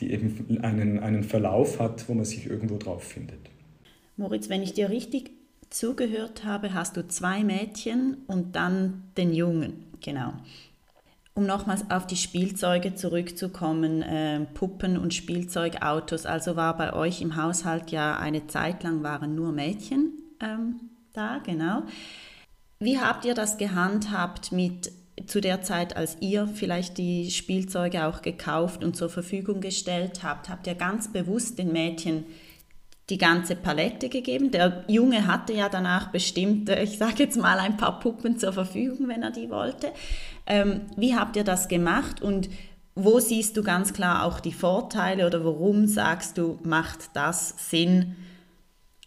[0.00, 3.38] die eben einen, einen Verlauf hat, wo man sich irgendwo drauf findet.
[4.16, 5.32] Moritz, wenn ich dir richtig
[5.70, 10.32] zugehört habe, hast du zwei Mädchen und dann den Jungen, genau.
[11.34, 17.36] Um nochmals auf die Spielzeuge zurückzukommen, äh, Puppen und Spielzeugautos, also war bei euch im
[17.36, 21.84] Haushalt ja eine Zeit lang waren nur Mädchen ähm, da, genau.
[22.80, 24.92] Wie habt ihr das gehandhabt mit
[25.26, 30.48] zu der Zeit, als ihr vielleicht die Spielzeuge auch gekauft und zur Verfügung gestellt habt,
[30.48, 32.24] habt ihr ganz bewusst den Mädchen
[33.12, 34.50] die ganze Palette gegeben.
[34.50, 38.54] Der Junge hatte ja danach bestimmt, äh, ich sage jetzt mal, ein paar Puppen zur
[38.54, 39.92] Verfügung, wenn er die wollte.
[40.46, 42.48] Ähm, wie habt ihr das gemacht und
[42.94, 48.16] wo siehst du ganz klar auch die Vorteile oder warum sagst du, macht das Sinn,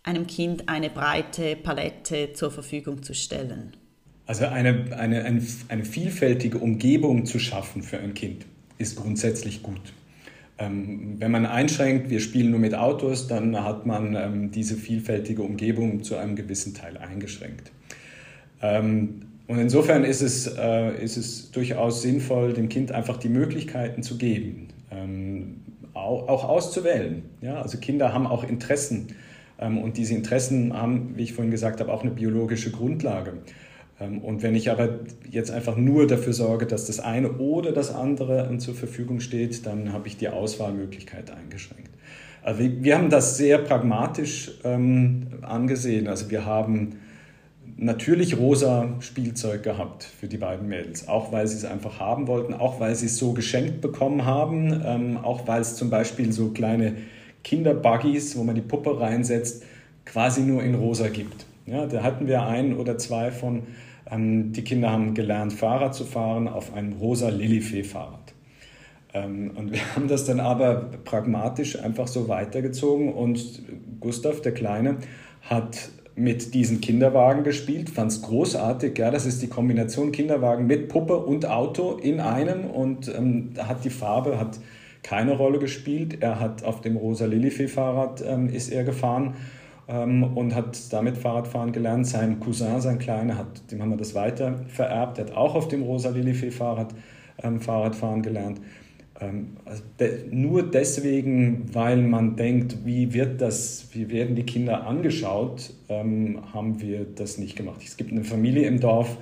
[0.03, 3.73] einem Kind eine breite Palette zur Verfügung zu stellen?
[4.27, 8.45] Also eine, eine, eine, eine vielfältige Umgebung zu schaffen für ein Kind
[8.77, 9.81] ist grundsätzlich gut.
[10.57, 15.41] Ähm, wenn man einschränkt, wir spielen nur mit Autos, dann hat man ähm, diese vielfältige
[15.41, 17.71] Umgebung zu einem gewissen Teil eingeschränkt.
[18.61, 24.01] Ähm, und insofern ist es, äh, ist es durchaus sinnvoll, dem Kind einfach die Möglichkeiten
[24.01, 25.61] zu geben, ähm,
[25.93, 27.23] auch, auch, auszuwählen.
[27.41, 27.61] Ja?
[27.61, 29.07] Also Kinder haben auch Interessen
[29.59, 33.33] ähm, und diese Interessen haben, wie ich vorhin gesagt habe, auch eine biologische Grundlage.
[33.99, 37.93] Ähm, und wenn ich aber jetzt einfach nur dafür sorge, dass das eine oder das
[37.93, 41.91] andere zur Verfügung steht, dann habe ich die Auswahlmöglichkeit eingeschränkt.
[42.43, 46.07] Also wir haben das sehr pragmatisch ähm, angesehen.
[46.07, 46.99] Also wir haben
[47.77, 52.53] natürlich rosa Spielzeug gehabt für die beiden Mädels, auch weil sie es einfach haben wollten,
[52.53, 56.49] auch weil sie es so geschenkt bekommen haben, ähm, auch weil es zum Beispiel so
[56.49, 56.95] kleine
[57.43, 59.63] Kinderbuggies, wo man die Puppe reinsetzt,
[60.05, 61.45] quasi nur in rosa gibt.
[61.65, 63.63] Ja, da hatten wir ein oder zwei von,
[64.09, 68.33] ähm, die Kinder haben gelernt, Fahrrad zu fahren auf einem rosa Lilifee-Fahrrad.
[69.13, 73.63] Ähm, und wir haben das dann aber pragmatisch einfach so weitergezogen und
[73.99, 74.97] Gustav, der Kleine,
[75.41, 78.97] hat mit diesen Kinderwagen gespielt, fand es großartig.
[78.97, 83.83] Ja, das ist die Kombination Kinderwagen mit Puppe und Auto in einem und ähm, hat
[83.83, 84.59] die Farbe hat
[85.03, 86.21] keine Rolle gespielt.
[86.21, 89.33] Er hat auf dem rosa Lilifee-Fahrrad ähm, ist er gefahren
[89.87, 92.07] und hat damit Fahrradfahren gelernt.
[92.07, 95.19] Sein Cousin, sein Kleiner, hat, dem haben wir das weiter vererbt.
[95.19, 96.95] Hat auch auf dem rosa Lilifee-Fahrrad
[97.43, 98.59] ähm, Fahrradfahren gelernt.
[99.19, 104.85] Ähm, also de, nur deswegen, weil man denkt, wie wird das, wie werden die Kinder
[104.85, 107.81] angeschaut, ähm, haben wir das nicht gemacht.
[107.83, 109.17] Es gibt eine Familie im Dorf,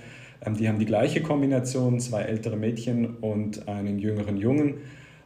[0.46, 4.76] ähm, die haben die gleiche Kombination, zwei ältere Mädchen und einen jüngeren Jungen.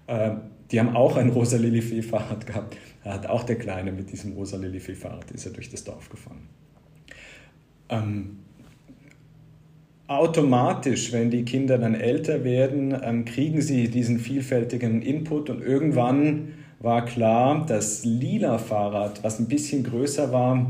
[0.08, 0.32] Äh,
[0.72, 2.76] die haben auch ein rosa Lilifee-Fahrrad gehabt.
[3.08, 6.42] Da hat auch der Kleine mit diesem rosa Lilifee-Fahrrad ist er durch das Dorf gefahren.
[7.88, 8.40] Ähm,
[10.08, 16.50] automatisch, wenn die Kinder dann älter werden, ähm, kriegen sie diesen vielfältigen Input und irgendwann
[16.82, 20.70] war klar, das lila Fahrrad, was ein bisschen größer war,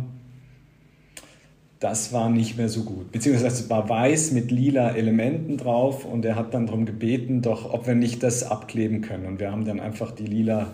[1.79, 3.11] das war nicht mehr so gut.
[3.11, 7.73] Beziehungsweise es war weiß mit lila Elementen drauf und er hat dann darum gebeten, doch
[7.73, 9.25] ob wir nicht das abkleben können.
[9.25, 10.71] Und wir haben dann einfach die lila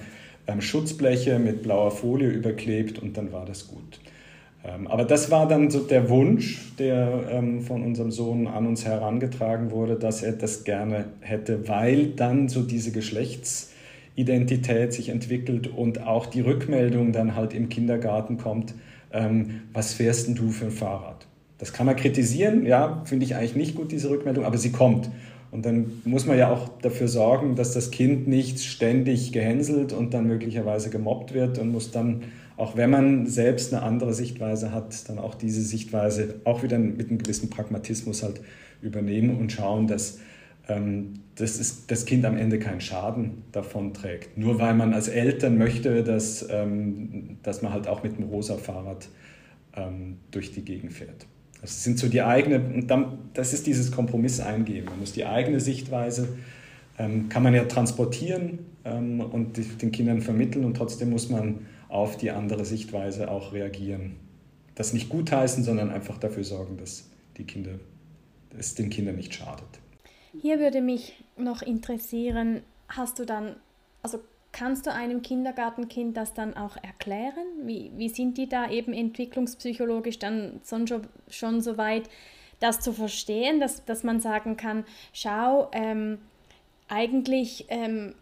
[0.48, 4.00] ähm, Schutzbleche mit blauer Folie überklebt und dann war das gut.
[4.66, 8.86] Ähm, aber das war dann so der Wunsch, der ähm, von unserem Sohn an uns
[8.86, 16.06] herangetragen wurde, dass er das gerne hätte, weil dann so diese Geschlechtsidentität sich entwickelt und
[16.06, 18.74] auch die Rückmeldung dann halt im Kindergarten kommt,
[19.12, 21.28] ähm, was fährst denn du für ein Fahrrad?
[21.58, 25.10] Das kann man kritisieren, ja, finde ich eigentlich nicht gut, diese Rückmeldung, aber sie kommt.
[25.54, 30.14] Und dann muss man ja auch dafür sorgen, dass das Kind nicht ständig gehänselt und
[30.16, 32.24] dann möglicherweise gemobbt wird und muss dann,
[32.58, 37.10] auch wenn man selbst eine andere Sichtweise hat, dann auch diese Sichtweise auch wieder mit
[37.10, 38.42] einem gewissen Pragmatismus halt
[38.82, 40.20] übernehmen und schauen, dass
[40.68, 44.36] ähm, das, ist, das Kind am Ende keinen Schaden davon trägt.
[44.38, 48.58] Nur weil man als Eltern möchte, dass, ähm, dass man halt auch mit dem rosa
[48.58, 49.08] Fahrrad
[49.76, 51.28] ähm, durch die Gegend fährt.
[51.64, 54.84] Das sind so die eigene, und dann, das ist dieses Kompromiss eingehen.
[54.84, 56.28] Man muss die eigene Sichtweise,
[57.00, 62.18] ähm, kann man ja transportieren ähm, und den Kindern vermitteln und trotzdem muss man auf
[62.18, 64.18] die andere Sichtweise auch reagieren.
[64.76, 67.80] Das nicht gutheißen, sondern einfach dafür sorgen, dass die Kinder,
[68.60, 69.64] es den Kindern nicht schadet.
[70.42, 73.56] Hier würde mich noch interessieren, hast du dann,
[74.02, 74.20] also
[74.54, 77.46] kannst du einem Kindergartenkind das dann auch erklären?
[77.64, 82.10] Wie, wie sind die da eben entwicklungspsychologisch dann schon, schon so weit,
[82.62, 86.20] das zu verstehen, dass, dass man sagen kann, schau, ähm,
[86.88, 88.16] eigentlich ähm,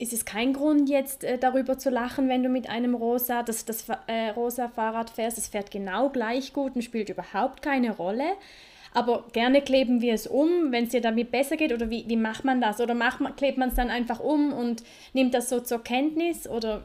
[0.00, 3.64] ist es kein Grund, jetzt äh, darüber zu lachen, wenn du mit einem rosa, das,
[3.64, 5.38] das äh, rosa Fahrrad fährst.
[5.38, 8.32] Es fährt genau gleich gut und spielt überhaupt keine Rolle.
[8.94, 11.72] Aber gerne kleben wir es um, wenn es dir damit besser geht.
[11.72, 12.80] Oder wie, wie macht man das?
[12.80, 14.82] Oder macht man, klebt man es dann einfach um und
[15.12, 16.48] nimmt das so zur Kenntnis?
[16.48, 16.84] Oder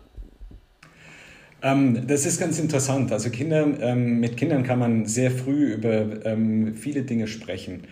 [1.64, 3.12] ähm, das ist ganz interessant.
[3.12, 7.84] Also Kinder, ähm, mit Kindern kann man sehr früh über ähm, viele Dinge sprechen.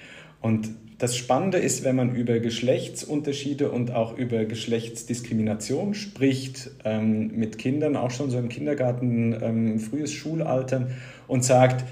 [0.41, 7.95] Und das Spannende ist, wenn man über Geschlechtsunterschiede und auch über Geschlechtsdiskrimination spricht mit Kindern,
[7.95, 10.89] auch schon so im Kindergarten, frühes Schulalter,
[11.27, 11.85] und sagt,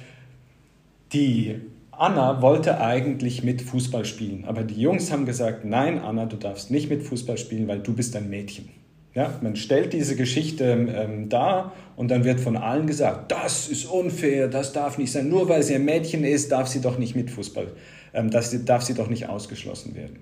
[1.12, 1.56] die
[2.00, 6.72] Anna wollte eigentlich mit Fußball spielen, aber die Jungs haben gesagt, nein, Anna, du darfst
[6.72, 8.70] nicht mit Fußball spielen, weil du bist ein Mädchen.
[9.14, 13.86] Ja, man stellt diese Geschichte ähm, dar und dann wird von allen gesagt, das ist
[13.86, 15.30] unfair, das darf nicht sein.
[15.30, 17.74] Nur weil sie ein Mädchen ist, darf sie doch nicht mit Fußball
[18.14, 20.20] ähm, das darf sie doch nicht ausgeschlossen werden.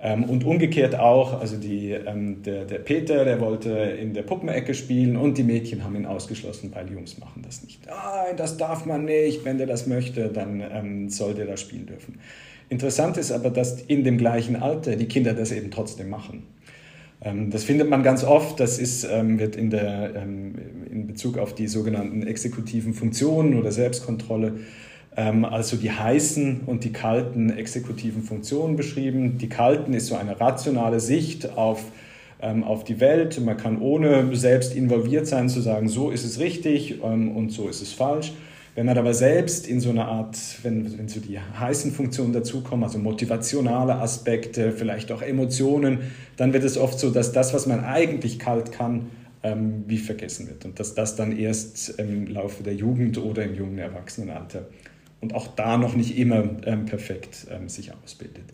[0.00, 4.72] Ähm, und umgekehrt auch, also die, ähm, der, der Peter, der wollte in der Puppenecke
[4.74, 7.84] spielen und die Mädchen haben ihn ausgeschlossen, weil Jungs machen das nicht.
[7.86, 11.86] Nein, das darf man nicht, wenn der das möchte, dann ähm, soll der das spielen
[11.86, 12.20] dürfen.
[12.68, 16.44] Interessant ist aber, dass in dem gleichen Alter die Kinder das eben trotzdem machen.
[17.20, 21.56] Ähm, das findet man ganz oft, das ist, ähm, wird in, der, in Bezug auf
[21.56, 24.58] die sogenannten exekutiven Funktionen oder Selbstkontrolle ähm,
[25.44, 29.36] also die heißen und die kalten exekutiven Funktionen beschrieben.
[29.38, 31.82] Die kalten ist so eine rationale Sicht auf,
[32.40, 33.40] ähm, auf die Welt.
[33.40, 37.68] Man kann ohne selbst involviert sein zu sagen, so ist es richtig ähm, und so
[37.68, 38.32] ist es falsch.
[38.76, 42.84] Wenn man aber selbst in so eine Art, wenn, wenn so die heißen Funktionen dazukommen,
[42.84, 45.98] also motivationale Aspekte, vielleicht auch Emotionen,
[46.36, 49.08] dann wird es oft so, dass das, was man eigentlich kalt kann,
[49.42, 53.56] ähm, wie vergessen wird und dass das dann erst im Laufe der Jugend oder im
[53.56, 54.66] jungen Erwachsenenalter
[55.20, 58.52] und auch da noch nicht immer ähm, perfekt ähm, sich ausbildet.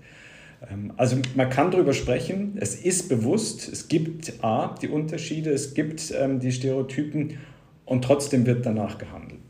[0.70, 5.74] Ähm, also man kann darüber sprechen, es ist bewusst, es gibt A, die Unterschiede, es
[5.74, 7.38] gibt ähm, die Stereotypen
[7.84, 9.40] und trotzdem wird danach gehandelt.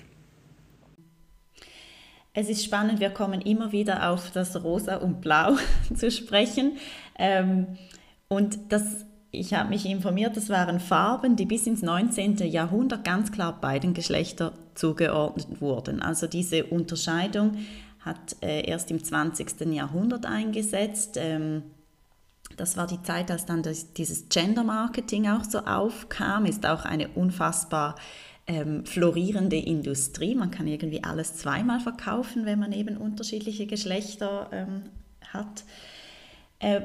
[2.37, 5.57] Es ist spannend, wir kommen immer wieder auf das Rosa und Blau
[5.95, 6.79] zu sprechen.
[7.17, 7.79] Ähm,
[8.27, 9.07] und das
[9.39, 12.39] ich habe mich informiert, das waren Farben, die bis ins 19.
[12.39, 16.03] Jahrhundert ganz klar beiden Geschlechtern zugeordnet wurden.
[16.03, 17.59] Also diese Unterscheidung
[18.01, 19.72] hat äh, erst im 20.
[19.72, 21.16] Jahrhundert eingesetzt.
[21.18, 21.62] Ähm,
[22.57, 26.85] das war die Zeit, als dann das, dieses Gender Marketing auch so aufkam, ist auch
[26.85, 27.97] eine unfassbar
[28.47, 30.35] ähm, florierende Industrie.
[30.35, 34.82] Man kann irgendwie alles zweimal verkaufen, wenn man eben unterschiedliche Geschlechter ähm,
[35.32, 35.64] hat.
[36.59, 36.82] Äh,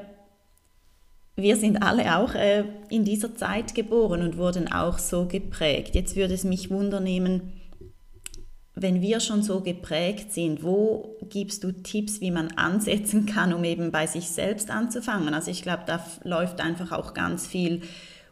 [1.41, 5.95] wir sind alle auch äh, in dieser Zeit geboren und wurden auch so geprägt.
[5.95, 7.53] Jetzt würde es mich wundernehmen,
[8.75, 13.63] wenn wir schon so geprägt sind, wo gibst du Tipps, wie man ansetzen kann, um
[13.63, 15.33] eben bei sich selbst anzufangen?
[15.33, 17.81] Also ich glaube, da läuft einfach auch ganz viel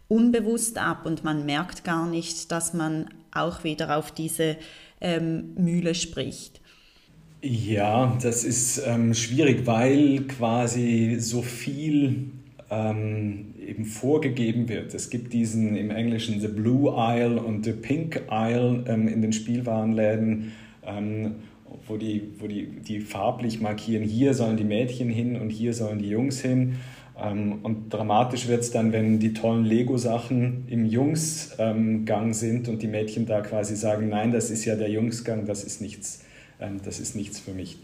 [0.08, 4.55] unbewusst ab und man merkt gar nicht, dass man auch wieder auf diese
[5.01, 6.62] ähm, Mühle spricht.
[7.41, 12.32] Ja, das ist ähm, schwierig, weil quasi so viel
[12.70, 14.93] ähm, eben vorgegeben wird.
[14.93, 19.34] Es gibt diesen im Englischen The Blue Aisle und The Pink Aisle ähm, in den
[19.34, 20.51] Spielwarenläden,
[20.86, 21.36] ähm,
[21.88, 25.99] wo, die, wo die, die farblich markieren, hier sollen die Mädchen hin und hier sollen
[25.99, 26.76] die Jungs hin.
[27.20, 32.88] Ähm, und dramatisch wird es dann, wenn die tollen Lego-Sachen im Jungsgang sind und die
[32.88, 36.24] Mädchen da quasi sagen, nein, das ist ja der Jungsgang, das ist nichts,
[36.59, 37.80] ähm, das ist nichts für mich.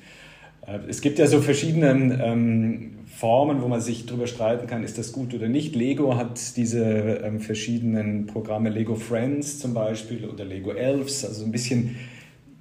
[0.66, 4.98] Äh, es gibt ja so verschiedene ähm, Formen, wo man sich darüber streiten kann, ist
[4.98, 5.76] das gut oder nicht.
[5.76, 11.52] Lego hat diese ähm, verschiedenen Programme, Lego Friends zum Beispiel oder Lego Elves, also ein
[11.52, 11.96] bisschen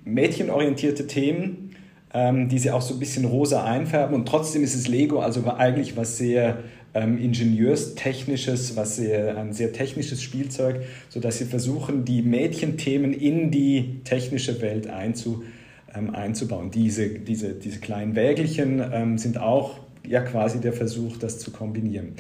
[0.04, 1.74] mädchenorientierte Themen,
[2.12, 4.14] ähm, die sie auch so ein bisschen rosa einfärben.
[4.14, 6.58] Und trotzdem ist es Lego also eigentlich was sehr
[6.94, 14.00] ähm, Ingenieurstechnisches, was sehr, ein sehr technisches Spielzeug, sodass sie versuchen, die Mädchenthemen in die
[14.04, 15.52] technische Welt einzu, ähm,
[15.92, 16.70] einzubauen.
[16.70, 22.14] Diese, diese, diese kleinen Wägelchen ähm, sind auch ja quasi der Versuch, das zu kombinieren.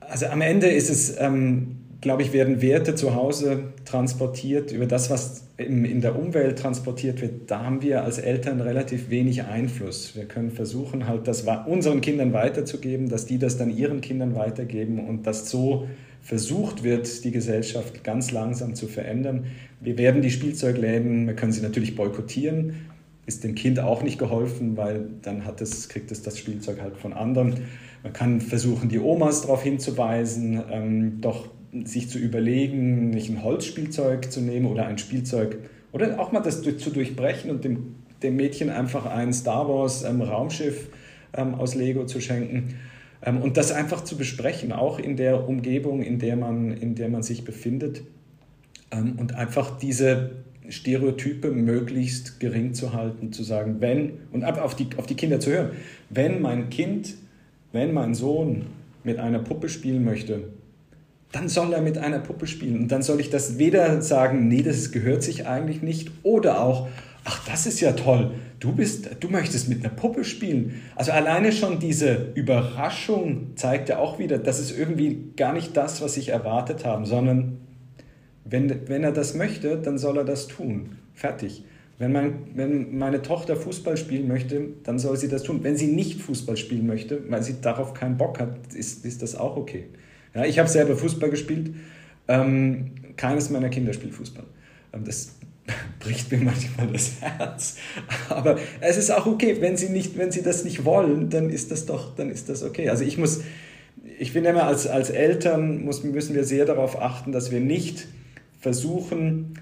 [0.00, 5.10] Also am Ende ist es, ähm, glaube ich, werden Werte zu Hause transportiert über das,
[5.10, 7.50] was in, in der Umwelt transportiert wird.
[7.50, 10.14] Da haben wir als Eltern relativ wenig Einfluss.
[10.14, 15.06] Wir können versuchen, halt das unseren Kindern weiterzugeben, dass die das dann ihren Kindern weitergeben
[15.06, 15.88] und dass so
[16.20, 19.46] versucht wird, die Gesellschaft ganz langsam zu verändern.
[19.84, 22.86] Wir werden die Spielzeugläden, wir können sie natürlich boykottieren,
[23.26, 26.96] ist dem Kind auch nicht geholfen, weil dann hat es, kriegt es das Spielzeug halt
[26.96, 27.54] von anderen.
[28.02, 31.48] Man kann versuchen, die Omas darauf hinzuweisen, ähm, doch
[31.84, 35.58] sich zu überlegen, nicht ein Holzspielzeug zu nehmen oder ein Spielzeug
[35.92, 40.22] oder auch mal das zu durchbrechen und dem, dem Mädchen einfach ein Star Wars ähm,
[40.22, 40.88] Raumschiff
[41.34, 42.76] ähm, aus Lego zu schenken
[43.22, 47.10] ähm, und das einfach zu besprechen, auch in der Umgebung, in der man, in der
[47.10, 48.02] man sich befindet
[48.94, 50.30] ähm, und einfach diese
[50.68, 55.40] Stereotype möglichst gering zu halten, zu sagen, wenn, und ab auf die, auf die Kinder
[55.40, 55.70] zu hören,
[56.10, 57.14] wenn mein Kind,
[57.72, 58.66] wenn mein Sohn
[59.02, 60.44] mit einer Puppe spielen möchte,
[61.32, 62.82] dann soll er mit einer Puppe spielen.
[62.82, 66.88] Und dann soll ich das weder sagen, nee, das gehört sich eigentlich nicht, oder auch,
[67.24, 68.30] ach, das ist ja toll,
[68.60, 70.80] du, bist, du möchtest mit einer Puppe spielen.
[70.94, 76.00] Also alleine schon diese Überraschung zeigt ja auch wieder, das ist irgendwie gar nicht das,
[76.00, 77.58] was ich erwartet habe, sondern
[78.44, 80.98] wenn, wenn er das möchte, dann soll er das tun.
[81.14, 81.64] Fertig.
[81.98, 85.60] Wenn, mein, wenn meine Tochter Fußball spielen möchte, dann soll sie das tun.
[85.62, 89.36] Wenn sie nicht Fußball spielen möchte, weil sie darauf keinen Bock hat, ist, ist das
[89.36, 89.86] auch okay.
[90.34, 91.74] Ja, ich habe selber Fußball gespielt.
[92.26, 94.44] Ähm, keines meiner Kinder spielt Fußball.
[94.92, 95.36] Ähm, das
[96.00, 97.76] bricht mir manchmal das Herz.
[98.28, 101.70] Aber es ist auch okay, wenn sie, nicht, wenn sie das nicht wollen, dann ist
[101.70, 102.88] das doch, dann ist das okay.
[102.88, 103.42] Also ich muss,
[104.18, 108.08] ich finde immer, als, als Eltern muss, müssen wir sehr darauf achten, dass wir nicht
[108.64, 109.58] versuchen,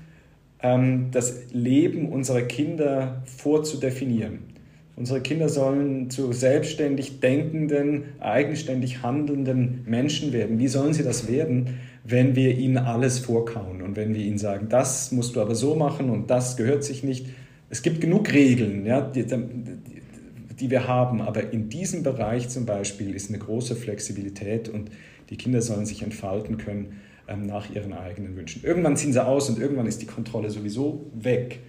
[0.62, 4.38] ähm, das Leben unserer Kinder vorzudefinieren.
[4.94, 10.61] Unsere Kinder sollen zu selbstständig denkenden, eigenständig handelnden Menschen werden.
[10.61, 14.68] Wie sollen sie das werden, wenn wir ihnen alles vorkauen und wenn wir ihnen sagen,
[14.68, 17.26] das musst du aber so machen und das gehört sich nicht?
[17.68, 19.26] Es gibt genug Regeln, ja, die,
[20.61, 24.90] die wir haben, aber in diesem Bereich zum Beispiel ist eine große Flexibilität und
[25.30, 27.00] die Kinder sollen sich entfalten können
[27.32, 28.62] ähm, nach ihren eigenen Wünschen.
[28.64, 31.60] Irgendwann ziehen sie aus und irgendwann ist die Kontrolle sowieso weg.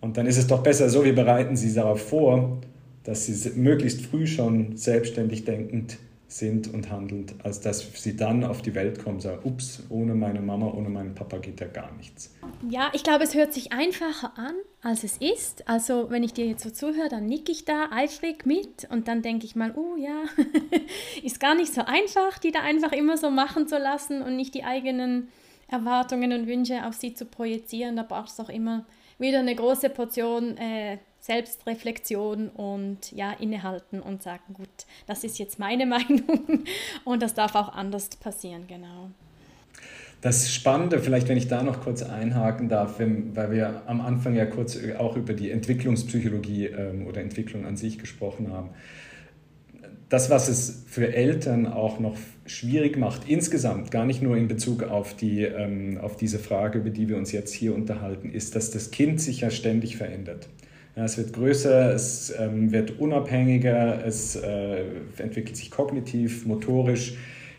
[0.00, 2.60] Und dann ist es doch besser so, wir bereiten sie darauf vor,
[3.04, 5.98] dass sie möglichst früh schon selbstständig denkend
[6.34, 10.14] sind und handelnd, als dass sie dann auf die Welt kommen und sagen, ups, ohne
[10.14, 12.34] meine Mama, ohne meinen Papa geht ja gar nichts.
[12.68, 15.68] Ja, ich glaube, es hört sich einfacher an, als es ist.
[15.68, 19.22] Also wenn ich dir jetzt so zuhöre, dann nicke ich da eifrig mit und dann
[19.22, 20.24] denke ich mal, oh ja,
[21.22, 24.54] ist gar nicht so einfach, die da einfach immer so machen zu lassen und nicht
[24.54, 25.28] die eigenen
[25.68, 27.94] Erwartungen und Wünsche auf sie zu projizieren.
[27.94, 28.86] Da braucht es auch immer
[29.18, 34.68] wieder eine große Portion äh, Selbstreflexion und ja, innehalten und sagen, gut,
[35.06, 36.64] das ist jetzt meine Meinung
[37.04, 39.10] und das darf auch anders passieren, genau.
[40.20, 44.44] Das Spannende, vielleicht wenn ich da noch kurz einhaken darf, weil wir am Anfang ja
[44.46, 48.70] kurz auch über die Entwicklungspsychologie ähm, oder Entwicklung an sich gesprochen haben.
[50.10, 52.16] Das, was es für Eltern auch noch
[52.46, 56.90] schwierig macht, insgesamt, gar nicht nur in Bezug auf, die, ähm, auf diese Frage, über
[56.90, 60.48] die wir uns jetzt hier unterhalten, ist, dass das Kind sich ja ständig verändert.
[60.96, 64.84] Ja, es wird größer, es ähm, wird unabhängiger, es äh,
[65.18, 67.14] entwickelt sich kognitiv, motorisch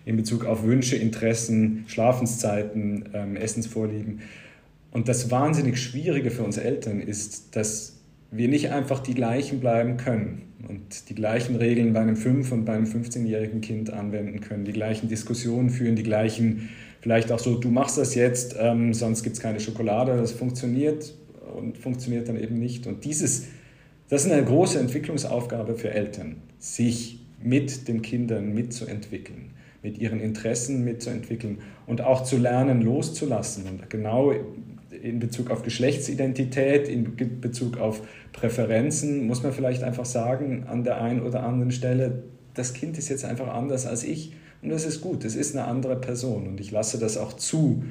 [0.06, 4.22] in Bezug auf Wünsche, Interessen, Schlafenszeiten, ähm, Essensvorlieben.
[4.92, 7.98] Und das wahnsinnig Schwierige für uns Eltern ist, dass
[8.32, 12.64] wir nicht einfach die gleichen bleiben können und die gleichen Regeln bei einem 5- und
[12.64, 16.70] bei einem 15-jährigen Kind anwenden können, die gleichen Diskussionen führen, die gleichen,
[17.02, 21.14] vielleicht auch so, du machst das jetzt, ähm, sonst gibt es keine Schokolade, das funktioniert
[21.56, 22.88] und funktioniert dann eben nicht.
[22.88, 23.46] Und dieses,
[24.10, 29.52] das ist eine große Entwicklungsaufgabe für Eltern, sich mit den Kindern mitzuentwickeln,
[29.82, 33.66] mit ihren Interessen mitzuentwickeln und auch zu lernen, loszulassen.
[33.68, 34.34] Und genau
[35.02, 38.02] in Bezug auf Geschlechtsidentität, in Bezug auf
[38.34, 43.10] Präferenzen, muss man vielleicht einfach sagen, an der einen oder anderen Stelle, das Kind ist
[43.10, 44.34] jetzt einfach anders als ich.
[44.62, 47.84] Und das ist gut, es ist eine andere Person und ich lasse das auch zu.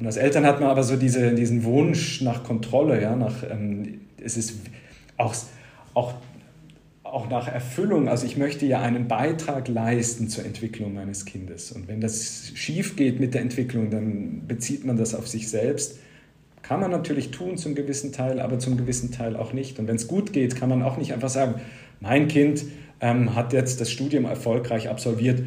[0.00, 4.00] Und als Eltern hat man aber so diese, diesen Wunsch nach Kontrolle, ja, nach, ähm,
[4.22, 4.54] es ist
[5.18, 5.34] auch,
[5.92, 6.14] auch,
[7.02, 8.08] auch nach Erfüllung.
[8.08, 11.70] Also ich möchte ja einen Beitrag leisten zur Entwicklung meines Kindes.
[11.70, 15.98] Und wenn das schief geht mit der Entwicklung, dann bezieht man das auf sich selbst.
[16.62, 19.78] Kann man natürlich tun zum gewissen Teil, aber zum gewissen Teil auch nicht.
[19.78, 21.56] Und wenn es gut geht, kann man auch nicht einfach sagen,
[22.00, 22.64] mein Kind
[23.02, 25.42] ähm, hat jetzt das Studium erfolgreich absolviert,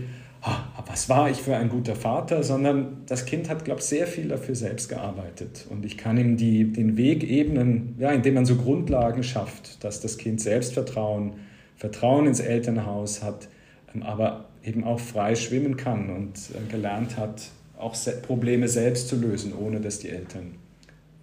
[0.94, 4.28] was war ich für ein guter Vater, sondern das Kind hat, glaube ich, sehr viel
[4.28, 5.66] dafür selbst gearbeitet.
[5.72, 10.02] Und ich kann ihm die, den Weg ebnen, ja, indem man so Grundlagen schafft, dass
[10.02, 11.34] das Kind Selbstvertrauen,
[11.78, 13.48] Vertrauen ins Elternhaus hat,
[13.96, 19.16] ähm, aber eben auch frei schwimmen kann und äh, gelernt hat, auch Probleme selbst zu
[19.16, 20.58] lösen, ohne dass die Eltern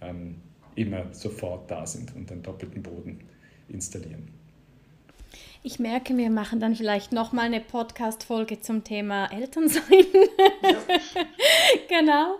[0.01, 0.35] ähm,
[0.75, 3.21] immer sofort da sind und den doppelten Boden
[3.69, 4.40] installieren.
[5.63, 10.05] Ich merke, wir machen dann vielleicht nochmal eine Podcast-Folge zum Thema Elternsein.
[10.63, 11.25] Ja.
[11.87, 12.35] genau.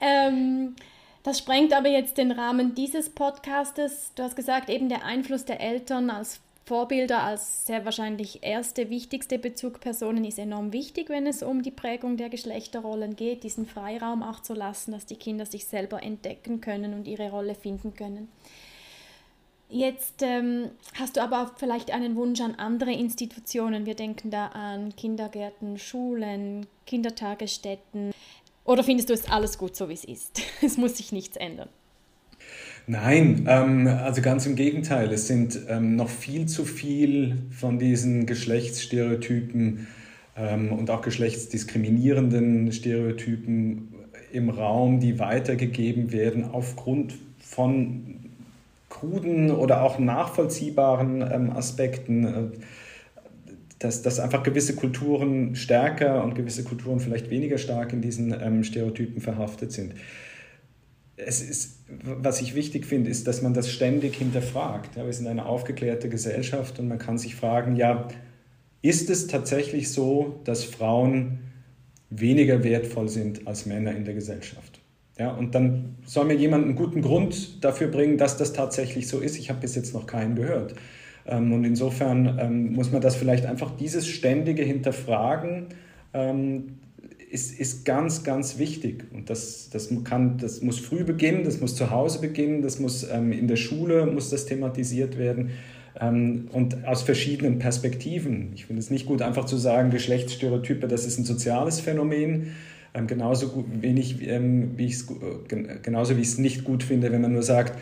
[0.00, 0.74] Ähm,
[1.22, 4.12] Das sprengt aber jetzt den Rahmen dieses Podcastes.
[4.16, 9.38] Du hast gesagt, eben der Einfluss der Eltern als Vorbilder, als sehr wahrscheinlich erste, wichtigste
[9.38, 14.40] Bezugspersonen ist enorm wichtig, wenn es um die Prägung der Geschlechterrollen geht, diesen Freiraum auch
[14.40, 18.28] zu lassen, dass die Kinder sich selber entdecken können und ihre Rolle finden können.
[19.74, 23.86] Jetzt ähm, hast du aber vielleicht einen Wunsch an andere Institutionen.
[23.86, 28.12] Wir denken da an Kindergärten, Schulen, Kindertagesstätten.
[28.66, 30.42] Oder findest du es alles gut, so wie es ist?
[30.62, 31.70] Es muss sich nichts ändern.
[32.86, 35.10] Nein, ähm, also ganz im Gegenteil.
[35.10, 39.86] Es sind ähm, noch viel zu viel von diesen Geschlechtsstereotypen
[40.36, 43.94] ähm, und auch geschlechtsdiskriminierenden Stereotypen
[44.32, 48.21] im Raum, die weitergegeben werden aufgrund von
[49.02, 52.24] kruden oder auch nachvollziehbaren ähm, Aspekten.
[52.24, 52.58] Äh,
[53.78, 58.62] dass, dass einfach gewisse Kulturen stärker und gewisse Kulturen vielleicht weniger stark in diesen ähm,
[58.62, 59.94] Stereotypen verhaftet sind.
[61.16, 64.94] Es ist, was ich wichtig finde, ist, dass man das ständig hinterfragt.
[64.94, 68.06] Ja, wir sind eine aufgeklärte Gesellschaft und man kann sich fragen, ja,
[68.82, 71.40] ist es tatsächlich so, dass Frauen
[72.08, 74.71] weniger wertvoll sind als Männer in der Gesellschaft?
[75.18, 79.20] Ja, und dann soll mir jemand einen guten Grund dafür bringen, dass das tatsächlich so
[79.20, 79.38] ist.
[79.38, 80.74] Ich habe bis jetzt noch keinen gehört.
[81.26, 85.66] Ähm, und insofern ähm, muss man das vielleicht einfach dieses ständige Hinterfragen
[86.14, 86.78] ähm,
[87.30, 89.04] ist, ist ganz, ganz wichtig.
[89.12, 93.04] Und das, das, kann, das muss früh beginnen, das muss zu Hause beginnen, das muss
[93.04, 95.50] in der Schule muss das thematisiert werden
[95.98, 98.52] und aus verschiedenen Perspektiven.
[98.54, 102.52] Ich finde es nicht gut, einfach zu sagen, Geschlechtsstereotype, das ist ein soziales Phänomen.
[103.06, 107.42] Genauso wenig, wie ich äh, genauso wie ich es nicht gut finde, wenn man nur
[107.42, 107.78] sagt,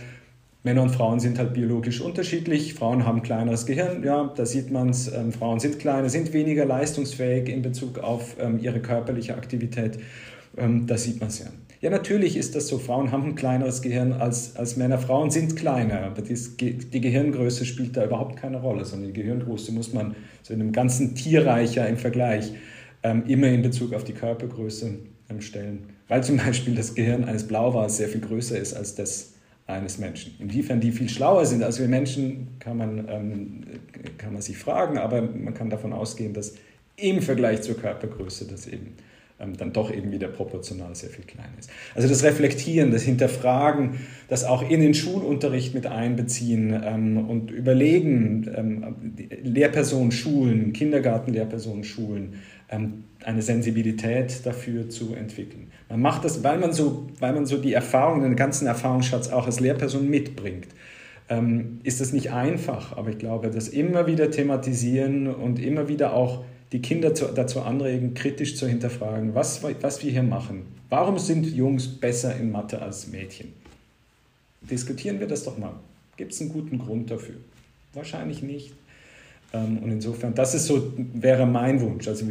[0.62, 2.74] Männer und Frauen sind halt biologisch unterschiedlich.
[2.74, 5.10] Frauen haben ein kleineres Gehirn, ja, da sieht man es.
[5.10, 9.98] Ähm, Frauen sind kleiner, sind weniger leistungsfähig in Bezug auf ähm, ihre körperliche Aktivität.
[10.58, 11.46] Ähm, da sieht man es ja.
[11.80, 12.78] Ja, natürlich ist das so.
[12.78, 14.98] Frauen haben ein kleineres Gehirn als, als Männer.
[14.98, 19.72] Frauen sind kleiner, aber dies, die Gehirngröße spielt da überhaupt keine Rolle, sondern die Gehirngröße
[19.72, 22.58] muss man so in einem ganzen Tierreicher im Vergleich ähm,
[23.02, 24.98] immer in Bezug auf die Körpergröße
[25.30, 25.84] ähm, stellen.
[26.08, 29.34] Weil zum Beispiel das Gehirn eines Blauwals sehr viel größer ist als das
[29.66, 30.34] eines Menschen.
[30.40, 33.60] Inwiefern die viel schlauer sind als wir Menschen, kann man, ähm,
[34.18, 36.54] kann man sich fragen, aber man kann davon ausgehen, dass
[36.96, 38.94] im Vergleich zur Körpergröße das eben
[39.40, 41.70] ähm, dann doch eben wieder proportional sehr viel kleiner ist.
[41.94, 48.50] Also das Reflektieren, das Hinterfragen, das auch in den Schulunterricht mit einbeziehen ähm, und überlegen,
[48.54, 55.72] ähm, Lehrpersonen schulen, Kindergartenlehrpersonen schulen, ähm, eine Sensibilität dafür zu entwickeln.
[55.88, 59.46] Man macht das, weil man so, weil man so die Erfahrung, den ganzen Erfahrungsschatz auch
[59.46, 60.68] als Lehrperson mitbringt.
[61.28, 66.12] Ähm, ist das nicht einfach, aber ich glaube, das immer wieder thematisieren und immer wieder
[66.14, 70.66] auch die Kinder zu, dazu anregen, kritisch zu hinterfragen, was, was wir hier machen.
[70.88, 73.52] Warum sind Jungs besser in Mathe als Mädchen?
[74.60, 75.74] Diskutieren wir das doch mal.
[76.16, 77.36] Gibt es einen guten Grund dafür?
[77.94, 78.74] Wahrscheinlich nicht.
[79.52, 82.08] Ähm, und insofern, das ist so, wäre mein Wunsch.
[82.08, 82.26] Also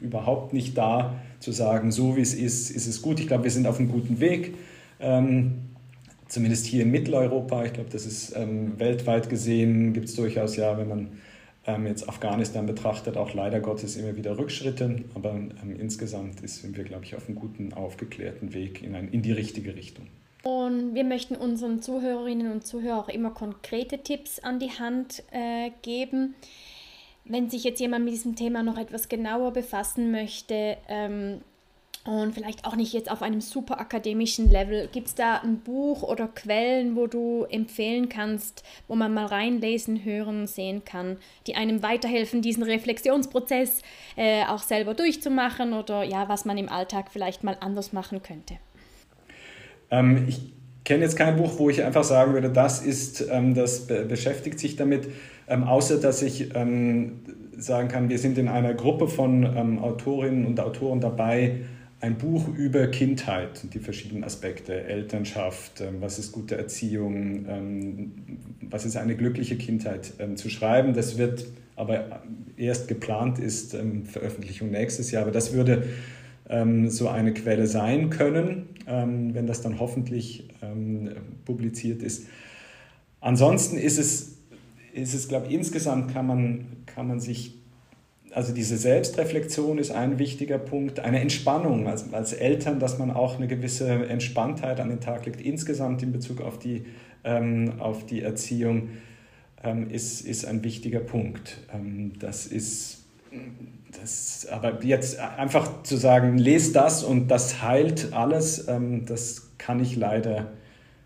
[0.00, 3.20] überhaupt nicht da zu sagen, so wie es ist, ist es gut.
[3.20, 4.54] Ich glaube, wir sind auf einem guten Weg.
[5.00, 5.52] Ähm,
[6.28, 7.64] zumindest hier in Mitteleuropa.
[7.64, 11.08] Ich glaube, das ist ähm, weltweit gesehen, gibt es durchaus ja, wenn man
[11.86, 14.96] jetzt Afghanistan betrachtet, auch leider Gottes immer wieder Rückschritte.
[15.14, 15.34] Aber
[15.78, 19.74] insgesamt sind wir, glaube ich, auf einem guten, aufgeklärten Weg in, ein, in die richtige
[19.74, 20.06] Richtung.
[20.44, 25.70] Und wir möchten unseren Zuhörerinnen und Zuhörern auch immer konkrete Tipps an die Hand äh,
[25.80, 26.34] geben.
[27.24, 31.40] Wenn sich jetzt jemand mit diesem Thema noch etwas genauer befassen möchte ähm,
[32.04, 36.02] und vielleicht auch nicht jetzt auf einem super akademischen Level, gibt es da ein Buch
[36.02, 41.16] oder Quellen, wo du empfehlen kannst, wo man mal reinlesen, hören, sehen kann,
[41.46, 43.80] die einem weiterhelfen, diesen Reflexionsprozess
[44.16, 48.58] äh, auch selber durchzumachen oder ja, was man im Alltag vielleicht mal anders machen könnte?
[49.90, 50.54] Ähm, ich
[50.84, 54.58] kenne jetzt kein Buch, wo ich einfach sagen würde, das ist, ähm, das be beschäftigt
[54.58, 55.08] sich damit,
[55.48, 57.20] ähm, außer dass ich ähm,
[57.56, 61.60] sagen kann, wir sind in einer Gruppe von ähm, Autorinnen und Autoren dabei,
[62.00, 68.12] ein Buch über Kindheit und die verschiedenen Aspekte, Elternschaft, ähm, was ist gute Erziehung,
[68.60, 70.92] was ist eine glückliche Kindheit zu schreiben.
[70.92, 72.22] Das wird aber
[72.56, 73.74] erst geplant ist,
[74.04, 75.84] Veröffentlichung nächstes Jahr, aber das würde
[76.88, 81.10] so eine Quelle sein können, wenn das dann hoffentlich ähm,
[81.44, 82.26] publiziert ist.
[83.20, 84.38] Ansonsten ist es,
[84.92, 87.54] ist es glaube ich, insgesamt kann man, kann man sich,
[88.32, 93.36] also diese Selbstreflexion ist ein wichtiger Punkt, eine Entspannung als, als Eltern, dass man auch
[93.36, 96.84] eine gewisse Entspanntheit an den Tag legt, insgesamt in Bezug auf die,
[97.24, 98.90] ähm, auf die Erziehung,
[99.62, 101.58] ähm, ist, ist ein wichtiger Punkt.
[101.72, 103.04] Ähm, das ist
[104.00, 109.80] das, aber jetzt einfach zu sagen, lest das und das heilt alles, ähm, das kann
[109.80, 110.52] ich leider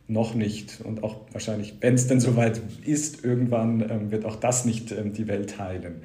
[0.09, 0.81] noch nicht.
[0.83, 5.13] Und auch wahrscheinlich, wenn es denn soweit ist, irgendwann ähm, wird auch das nicht ähm,
[5.13, 6.03] die Welt heilen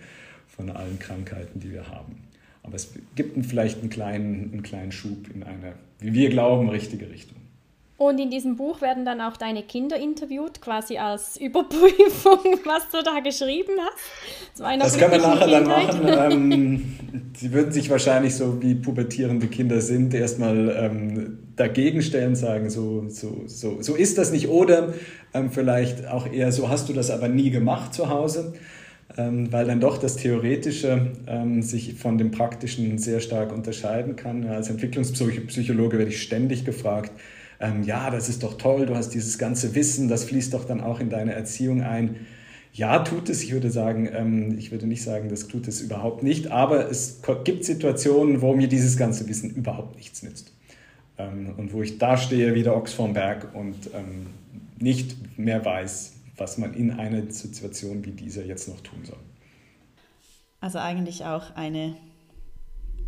[0.47, 2.27] von allen Krankheiten, die wir haben.
[2.61, 7.09] Aber es gibt vielleicht einen kleinen, einen kleinen Schub in eine, wie wir glauben, richtige
[7.09, 7.37] Richtung.
[8.03, 13.01] Und in diesem Buch werden dann auch deine Kinder interviewt, quasi als Überprüfung, was du
[13.01, 14.81] da geschrieben hast.
[14.81, 15.93] Das kann man nachher Kindheit.
[15.93, 16.33] dann machen.
[16.33, 16.83] Ähm,
[17.37, 23.05] sie würden sich wahrscheinlich so wie pubertierende Kinder sind, erstmal ähm, dagegen stellen, sagen, so,
[23.07, 24.49] so, so, so ist das nicht.
[24.49, 24.93] Oder
[25.33, 28.53] ähm, vielleicht auch eher so, hast du das aber nie gemacht zu Hause?
[29.15, 34.45] Ähm, weil dann doch das Theoretische ähm, sich von dem Praktischen sehr stark unterscheiden kann.
[34.47, 37.11] Als Entwicklungspsychologe werde ich ständig gefragt,
[37.63, 40.81] ähm, ja, das ist doch toll, du hast dieses ganze Wissen, das fließt doch dann
[40.81, 42.27] auch in deine Erziehung ein.
[42.73, 43.41] Ja, tut es.
[43.41, 47.21] Ich würde sagen, ähm, ich würde nicht sagen, das tut es überhaupt nicht, aber es
[47.45, 50.51] gibt Situationen, wo mir dieses ganze Wissen überhaupt nichts nützt.
[51.17, 54.27] Ähm, und wo ich da stehe wie der Ochs vorm Berg und ähm,
[54.79, 59.19] nicht mehr weiß, was man in einer Situation wie dieser jetzt noch tun soll.
[60.59, 61.95] Also eigentlich auch eine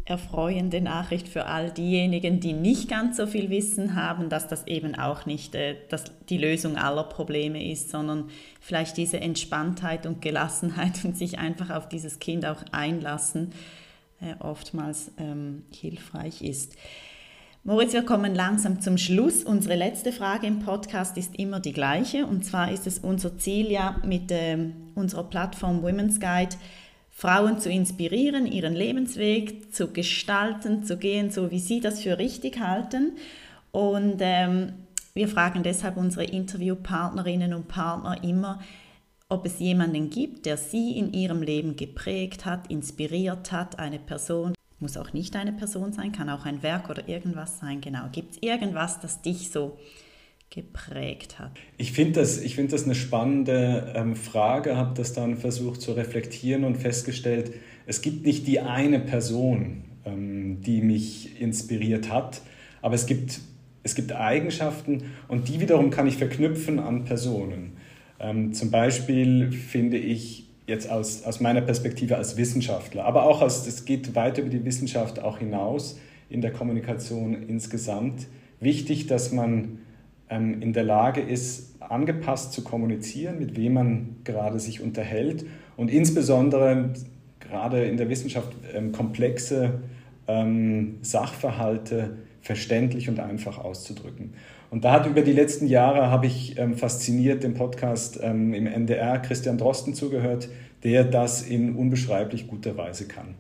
[0.06, 4.94] erfreuende Nachricht für all diejenigen, die nicht ganz so viel Wissen haben, dass das eben
[4.94, 5.76] auch nicht äh,
[6.30, 8.30] die Lösung aller Probleme ist, sondern
[8.62, 13.52] vielleicht diese Entspanntheit und Gelassenheit und sich einfach auf dieses Kind auch einlassen
[14.22, 16.76] äh, oftmals ähm, hilfreich ist.
[17.64, 19.44] Moritz, wir kommen langsam zum Schluss.
[19.44, 22.28] Unsere letzte Frage im Podcast ist immer die gleiche.
[22.28, 26.56] Und zwar ist es unser Ziel ja mit äh, unserer Plattform Women's Guide,
[27.18, 32.60] Frauen zu inspirieren, ihren Lebensweg zu gestalten, zu gehen, so wie sie das für richtig
[32.60, 33.14] halten.
[33.72, 34.74] Und ähm,
[35.14, 38.60] wir fragen deshalb unsere Interviewpartnerinnen und Partner immer,
[39.30, 44.54] ob es jemanden gibt, der sie in ihrem Leben geprägt hat, inspiriert hat, eine Person.
[44.80, 47.80] Muss auch nicht eine Person sein, kann auch ein Werk oder irgendwas sein.
[47.80, 48.10] Genau.
[48.12, 49.78] Gibt es irgendwas, das dich so
[50.50, 51.52] geprägt hat?
[51.78, 56.64] Ich finde das, find das eine spannende ähm, Frage, habe das dann versucht zu reflektieren
[56.64, 57.54] und festgestellt,
[57.86, 62.42] es gibt nicht die eine Person, ähm, die mich inspiriert hat,
[62.82, 63.40] aber es gibt,
[63.84, 67.74] es gibt Eigenschaften und die wiederum kann ich verknüpfen an Personen.
[68.20, 73.68] Ähm, zum Beispiel finde ich jetzt aus, aus meiner Perspektive als Wissenschaftler, aber auch als,
[73.68, 78.28] es geht weit über die Wissenschaft auch hinaus in der Kommunikation insgesamt,
[78.60, 79.80] wichtig, dass man
[80.30, 85.46] ähm, in der Lage ist, angepasst zu kommunizieren, mit wem man gerade sich unterhält
[85.78, 86.94] und insbesondere
[87.40, 89.82] gerade in der Wissenschaft ähm, komplexe
[90.28, 94.34] ähm, Sachverhalte verständlich und einfach auszudrücken.
[94.72, 99.58] Und da hat über die letzten Jahre, habe ich fasziniert dem Podcast im NDR Christian
[99.58, 100.50] Drosten zugehört,
[100.84, 103.36] der das in unbeschreiblich guter Weise kann.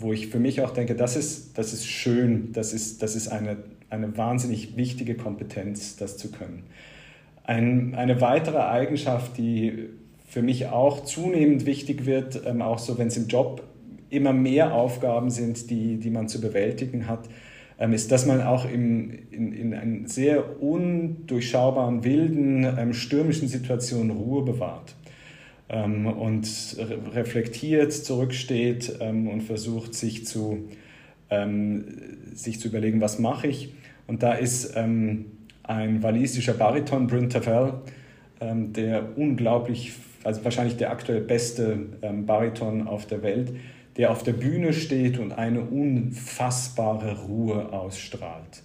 [0.00, 3.28] Wo ich für mich auch denke, das ist, das ist schön, das ist, das ist
[3.28, 3.58] eine
[3.88, 6.64] eine wahnsinnig wichtige Kompetenz, das zu können.
[7.44, 9.88] Ein, eine weitere Eigenschaft, die
[10.26, 13.62] für mich auch zunehmend wichtig wird, ähm, auch so wenn es im Job
[14.10, 17.28] immer mehr Aufgaben sind, die, die man zu bewältigen hat,
[17.78, 24.10] ähm, ist, dass man auch im, in, in einer sehr undurchschaubaren, wilden, ähm, stürmischen Situation
[24.10, 25.05] Ruhe bewahrt ähm,
[25.68, 26.46] und
[27.12, 30.68] reflektiert zurücksteht ähm, und versucht, sich zu,
[31.28, 31.84] ähm,
[32.34, 33.74] sich zu überlegen, was mache ich.
[34.06, 35.26] Und da ist ähm,
[35.64, 37.74] ein walisischer Bariton, Bryn Tafel,
[38.40, 39.92] ähm, der unglaublich,
[40.22, 43.52] also wahrscheinlich der aktuell beste ähm, Bariton auf der Welt,
[43.96, 48.62] der auf der Bühne steht und eine unfassbare Ruhe ausstrahlt.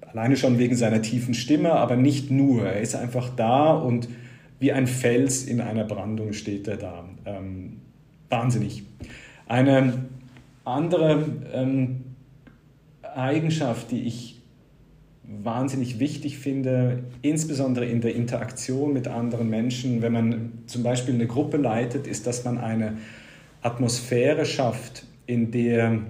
[0.00, 2.66] Alleine schon wegen seiner tiefen Stimme, aber nicht nur.
[2.66, 4.08] Er ist einfach da und
[4.60, 7.08] wie ein Fels in einer Brandung steht er da.
[7.24, 7.80] Ähm,
[8.28, 8.84] wahnsinnig.
[9.46, 10.04] Eine
[10.64, 12.04] andere ähm,
[13.02, 14.40] Eigenschaft, die ich
[15.24, 21.26] wahnsinnig wichtig finde, insbesondere in der Interaktion mit anderen Menschen, wenn man zum Beispiel eine
[21.26, 22.98] Gruppe leitet, ist, dass man eine
[23.62, 26.00] Atmosphäre schafft, in der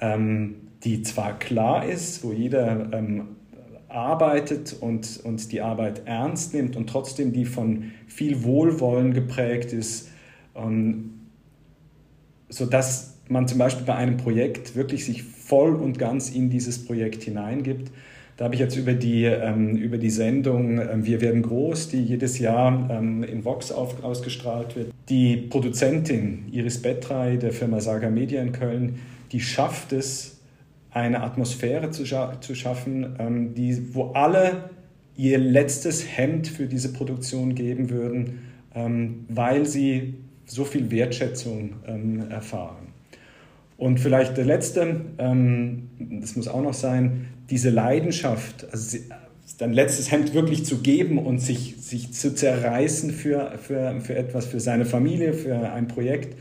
[0.00, 3.36] ähm, die zwar klar ist, wo jeder ähm,
[3.90, 10.08] arbeitet und, und die Arbeit ernst nimmt und trotzdem die von viel Wohlwollen geprägt ist,
[10.54, 11.20] ähm,
[12.48, 17.22] sodass man zum Beispiel bei einem Projekt wirklich sich voll und ganz in dieses Projekt
[17.22, 17.90] hineingibt.
[18.36, 22.02] Da habe ich jetzt über die, ähm, über die Sendung ähm, Wir werden groß, die
[22.02, 28.08] jedes Jahr ähm, in Vox auf, ausgestrahlt wird, die Produzentin Iris Bettray der Firma Saga
[28.08, 28.98] Media in Köln,
[29.30, 30.39] die schafft es,
[30.90, 34.70] eine Atmosphäre zu, scha zu schaffen, ähm, die, wo alle
[35.16, 38.40] ihr letztes Hemd für diese Produktion geben würden,
[38.74, 40.14] ähm, weil sie
[40.46, 42.88] so viel Wertschätzung ähm, erfahren.
[43.76, 48.98] Und vielleicht der letzte, ähm, das muss auch noch sein, diese Leidenschaft, also
[49.58, 54.46] dein letztes Hemd wirklich zu geben und sich, sich zu zerreißen für, für, für etwas,
[54.46, 56.36] für seine Familie, für ein Projekt,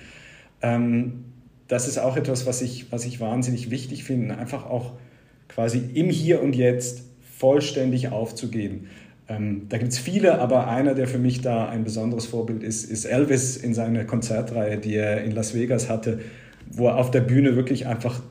[0.62, 1.26] ähm,
[1.70, 4.94] das ist auch etwas, was ich, was ich wahnsinnig wichtig finde, einfach auch
[5.48, 7.04] quasi im Hier und Jetzt
[7.38, 8.88] vollständig aufzugeben.
[9.30, 12.90] Ähm, da gibt es viele, aber einer, der für mich da ein besonderes Vorbild ist,
[12.90, 16.20] ist Elvis in seiner Konzertreihe, die er in Las Vegas hatte,
[16.72, 18.22] wo er auf der Bühne wirklich einfach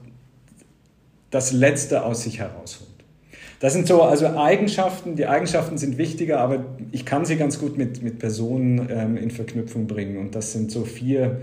[1.31, 2.89] das Letzte aus sich herausholt.
[3.61, 7.79] Das sind so also Eigenschaften, die Eigenschaften sind wichtiger, aber ich kann sie ganz gut
[7.79, 10.17] mit, mit Personen ähm, in Verknüpfung bringen.
[10.17, 11.41] Und das sind so vier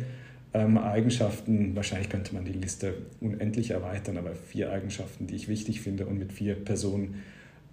[0.56, 5.82] ähm, Eigenschaften, wahrscheinlich könnte man die Liste unendlich erweitern, aber vier Eigenschaften, die ich wichtig
[5.82, 7.24] finde und mit vier Personen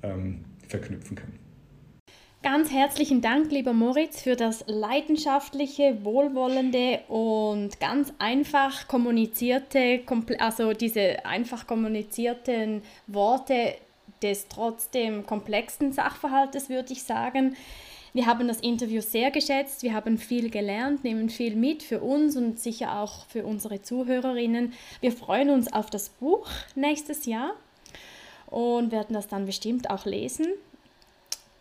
[0.03, 1.33] ähm, verknüpfen kann.
[2.43, 10.01] Ganz herzlichen Dank, lieber Moritz, für das leidenschaftliche, wohlwollende und ganz einfach kommunizierte,
[10.39, 13.74] also diese einfach kommunizierten Worte
[14.24, 17.55] des trotzdem komplexen Sachverhaltes, würde ich sagen.
[18.15, 22.37] Wir haben das Interview sehr geschätzt, wir haben viel gelernt, nehmen viel mit für uns
[22.37, 24.75] und sicher auch für unsere Zuhörerinnen.
[25.01, 27.55] Wir freuen uns auf das Buch nächstes Jahr
[28.49, 30.47] und werden das dann bestimmt auch lesen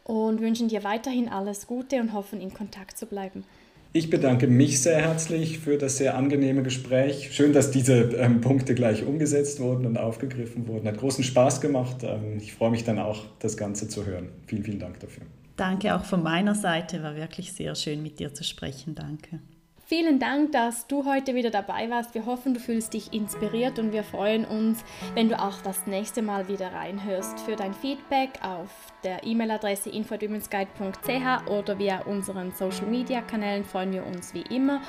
[0.04, 3.46] und wünschen dir weiterhin alles Gute und hoffen, in Kontakt zu bleiben.
[3.94, 7.30] Ich bedanke mich sehr herzlich für das sehr angenehme Gespräch.
[7.34, 10.86] Schön, dass diese ähm, Punkte gleich umgesetzt wurden und aufgegriffen wurden.
[10.88, 12.04] Hat großen Spaß gemacht.
[12.04, 14.30] Ähm, ich freue mich dann auch, das Ganze zu hören.
[14.48, 15.24] Vielen, vielen Dank dafür.
[15.62, 17.04] Danke auch von meiner Seite.
[17.04, 18.96] War wirklich sehr schön, mit dir zu sprechen.
[18.96, 19.42] Danke.
[19.86, 22.16] Vielen Dank, dass du heute wieder dabei warst.
[22.16, 24.84] Wir hoffen, du fühlst dich inspiriert und wir freuen uns,
[25.14, 27.42] wenn du auch das nächste Mal wieder reinhörst.
[27.42, 28.72] Für dein Feedback auf
[29.04, 34.82] der E-Mail-Adresse infodwomensguide.ch oder via unseren Social-Media-Kanälen freuen wir uns wie immer.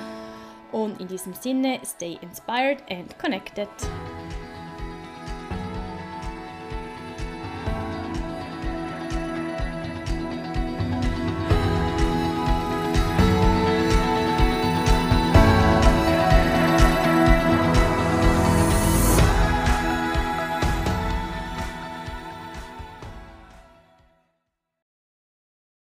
[0.71, 3.69] Und in diesem Sinne, stay inspired and connected.